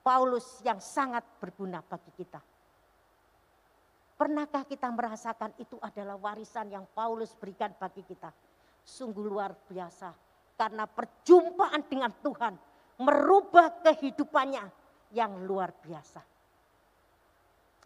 Paulus 0.05 0.61
yang 0.61 0.77
sangat 0.77 1.25
berguna 1.41 1.81
bagi 1.81 2.11
kita. 2.13 2.41
Pernahkah 4.19 4.67
kita 4.67 4.91
merasakan 4.91 5.55
itu 5.57 5.79
adalah 5.79 6.19
warisan 6.19 6.67
yang 6.69 6.85
Paulus 6.91 7.31
berikan 7.39 7.71
bagi 7.79 8.03
kita? 8.03 8.29
Sungguh 8.83 9.23
luar 9.23 9.55
biasa 9.55 10.11
karena 10.59 10.83
perjumpaan 10.83 11.87
dengan 11.87 12.11
Tuhan 12.19 12.53
merubah 12.99 13.79
kehidupannya 13.79 14.65
yang 15.15 15.47
luar 15.47 15.71
biasa. 15.71 16.19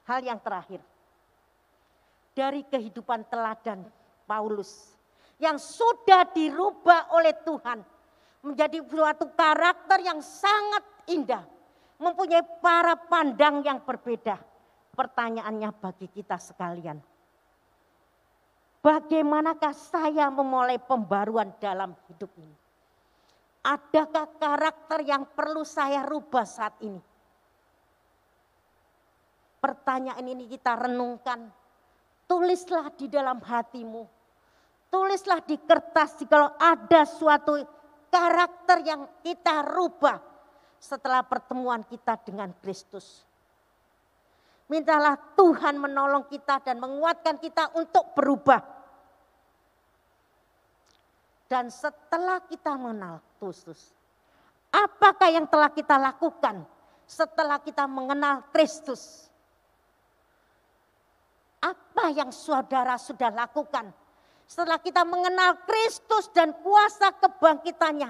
Hal 0.10 0.26
yang 0.26 0.42
terakhir, 0.42 0.82
dari 2.34 2.66
kehidupan 2.66 3.30
teladan 3.30 3.86
Paulus 4.26 4.94
yang 5.38 5.58
sudah 5.58 6.30
dirubah 6.34 7.14
oleh 7.14 7.34
Tuhan 7.46 7.80
menjadi 8.44 8.84
suatu 8.84 9.32
karakter 9.34 10.04
yang 10.04 10.20
sangat 10.20 10.84
indah, 11.08 11.44
mempunyai 11.98 12.44
para 12.60 13.00
pandang 13.00 13.64
yang 13.64 13.80
berbeda. 13.82 14.36
Pertanyaannya 14.94 15.74
bagi 15.74 16.06
kita 16.12 16.38
sekalian, 16.38 17.02
bagaimanakah 18.84 19.74
saya 19.74 20.30
memulai 20.30 20.78
pembaruan 20.78 21.50
dalam 21.58 21.98
hidup 22.12 22.30
ini? 22.38 22.56
Adakah 23.64 24.28
karakter 24.38 25.08
yang 25.08 25.24
perlu 25.34 25.64
saya 25.64 26.04
rubah 26.04 26.44
saat 26.44 26.76
ini? 26.84 27.00
Pertanyaan 29.64 30.28
ini 30.28 30.52
kita 30.52 30.76
renungkan. 30.76 31.48
Tulislah 32.34 32.90
di 32.98 33.06
dalam 33.06 33.38
hatimu. 33.38 34.10
Tulislah 34.90 35.46
di 35.46 35.54
kertas 35.62 36.18
kalau 36.26 36.50
ada 36.58 37.06
suatu 37.06 37.62
karakter 38.10 38.82
yang 38.82 39.06
kita 39.22 39.62
rubah 39.62 40.18
setelah 40.82 41.22
pertemuan 41.22 41.86
kita 41.86 42.18
dengan 42.26 42.50
Kristus. 42.58 43.22
Mintalah 44.66 45.14
Tuhan 45.38 45.78
menolong 45.78 46.26
kita 46.26 46.58
dan 46.66 46.82
menguatkan 46.82 47.38
kita 47.38 47.70
untuk 47.78 48.18
berubah. 48.18 48.66
Dan 51.46 51.70
setelah 51.70 52.42
kita 52.50 52.74
mengenal 52.74 53.22
Kristus, 53.38 53.94
apakah 54.74 55.30
yang 55.30 55.46
telah 55.46 55.70
kita 55.70 56.02
lakukan 56.02 56.66
setelah 57.06 57.62
kita 57.62 57.86
mengenal 57.86 58.42
Kristus? 58.50 59.30
Apa 61.94 62.10
yang 62.10 62.34
saudara 62.34 62.98
sudah 62.98 63.30
lakukan 63.30 63.94
setelah 64.50 64.82
kita 64.82 65.06
mengenal 65.06 65.62
Kristus 65.62 66.26
dan 66.34 66.50
kuasa 66.66 67.14
kebangkitannya? 67.22 68.10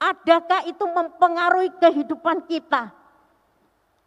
Adakah 0.00 0.64
itu 0.64 0.88
mempengaruhi 0.88 1.68
kehidupan 1.76 2.48
kita? 2.48 2.88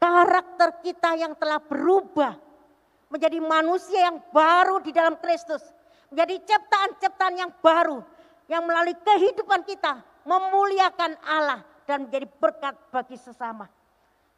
Karakter 0.01 0.81
kita 0.81 1.13
yang 1.13 1.37
telah 1.37 1.61
berubah 1.61 2.41
menjadi 3.13 3.37
manusia 3.37 4.09
yang 4.09 4.17
baru 4.33 4.81
di 4.81 4.89
dalam 4.89 5.13
Kristus, 5.21 5.61
menjadi 6.09 6.41
ciptaan-ciptaan 6.41 7.35
yang 7.37 7.53
baru 7.61 8.01
yang 8.49 8.65
melalui 8.65 8.97
kehidupan 8.97 9.61
kita 9.61 10.01
memuliakan 10.25 11.21
Allah 11.21 11.61
dan 11.85 12.09
menjadi 12.09 12.25
berkat 12.41 12.73
bagi 12.89 13.13
sesama. 13.13 13.69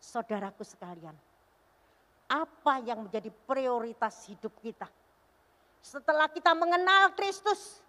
Saudaraku 0.03 0.67
sekalian, 0.67 1.15
apa 2.29 2.77
yang 2.85 3.09
menjadi 3.09 3.33
prioritas 3.49 4.29
hidup 4.29 4.53
kita. 4.61 4.85
Setelah 5.81 6.29
kita 6.29 6.53
mengenal 6.53 7.17
Kristus, 7.17 7.81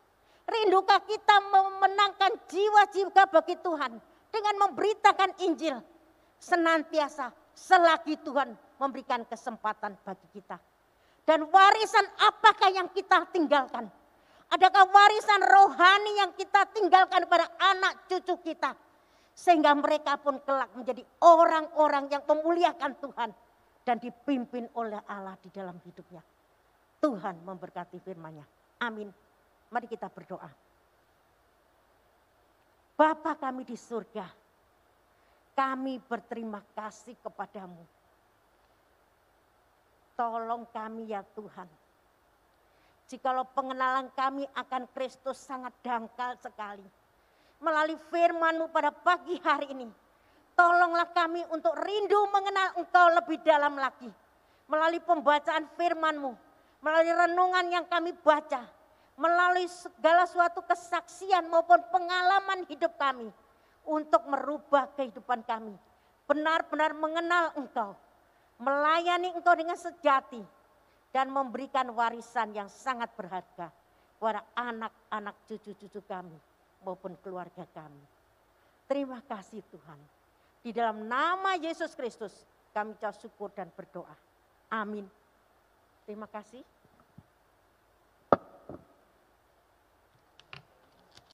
rindukah 0.49 1.05
kita 1.05 1.37
memenangkan 1.45 2.41
jiwa-jiwa 2.49 3.25
bagi 3.29 3.61
Tuhan 3.61 3.93
dengan 4.33 4.55
memberitakan 4.65 5.31
Injil 5.45 5.77
senantiasa 6.41 7.29
selagi 7.53 8.17
Tuhan 8.25 8.57
memberikan 8.81 9.29
kesempatan 9.29 10.01
bagi 10.01 10.41
kita. 10.41 10.57
Dan 11.29 11.45
warisan 11.53 12.07
apakah 12.25 12.73
yang 12.73 12.89
kita 12.91 13.29
tinggalkan? 13.29 13.87
Adakah 14.51 14.89
warisan 14.89 15.47
rohani 15.47 16.13
yang 16.19 16.33
kita 16.35 16.67
tinggalkan 16.75 17.29
pada 17.29 17.47
anak 17.61 18.09
cucu 18.11 18.35
kita? 18.41 18.75
Sehingga 19.31 19.77
mereka 19.79 20.19
pun 20.19 20.43
kelak 20.43 20.75
menjadi 20.75 21.07
orang-orang 21.23 22.11
yang 22.11 22.25
memuliakan 22.27 22.99
Tuhan 22.99 23.31
dan 23.91 23.99
dipimpin 23.99 24.71
oleh 24.79 25.03
Allah 25.11 25.35
di 25.43 25.51
dalam 25.51 25.75
hidupnya. 25.83 26.23
Tuhan 27.03 27.43
memberkati 27.43 27.99
firman-Nya. 27.99 28.47
Amin. 28.87 29.11
Mari 29.67 29.91
kita 29.91 30.07
berdoa. 30.07 30.47
Bapa 32.95 33.35
kami 33.35 33.67
di 33.67 33.75
surga, 33.75 34.31
kami 35.59 35.99
berterima 36.07 36.63
kasih 36.71 37.19
kepadamu. 37.19 37.83
Tolong 40.15 40.71
kami 40.71 41.11
ya 41.11 41.27
Tuhan. 41.35 41.67
Jikalau 43.11 43.43
pengenalan 43.59 44.07
kami 44.15 44.47
akan 44.55 44.87
Kristus 44.95 45.43
sangat 45.43 45.75
dangkal 45.83 46.39
sekali. 46.39 46.87
Melalui 47.59 47.99
firman-Mu 48.07 48.71
pada 48.71 48.95
pagi 48.95 49.35
hari 49.43 49.75
ini 49.75 49.91
Tolonglah 50.61 51.09
kami 51.17 51.41
untuk 51.57 51.73
rindu 51.81 52.21
mengenal 52.29 52.77
Engkau 52.77 53.09
lebih 53.17 53.41
dalam 53.41 53.81
lagi. 53.81 54.13
Melalui 54.69 55.01
pembacaan 55.01 55.65
firman-Mu, 55.73 56.37
melalui 56.85 57.17
renungan 57.17 57.65
yang 57.73 57.89
kami 57.89 58.13
baca, 58.13 58.69
melalui 59.17 59.65
segala 59.73 60.29
suatu 60.29 60.61
kesaksian 60.69 61.49
maupun 61.49 61.81
pengalaman 61.89 62.69
hidup 62.69 62.93
kami 63.01 63.33
untuk 63.89 64.21
merubah 64.29 64.85
kehidupan 65.01 65.41
kami. 65.49 65.73
Benar-benar 66.29 66.93
mengenal 66.93 67.57
Engkau, 67.57 67.97
melayani 68.61 69.33
Engkau 69.33 69.57
dengan 69.57 69.81
sejati 69.81 70.45
dan 71.09 71.33
memberikan 71.33 71.89
warisan 71.97 72.53
yang 72.53 72.69
sangat 72.69 73.09
berharga 73.17 73.73
kepada 74.21 74.45
anak-anak 74.61 75.41
cucu-cucu 75.49 76.05
kami 76.05 76.37
maupun 76.85 77.17
keluarga 77.25 77.65
kami. 77.73 78.05
Terima 78.85 79.25
kasih 79.25 79.65
Tuhan. 79.73 80.20
Di 80.61 80.77
dalam 80.77 81.09
nama 81.09 81.57
Yesus 81.57 81.97
Kristus 81.97 82.45
kami 82.71 82.95
ucap 82.95 83.17
syukur 83.17 83.49
dan 83.57 83.73
berdoa. 83.73 84.13
Amin. 84.71 85.09
Terima 86.05 86.29
kasih. 86.29 86.63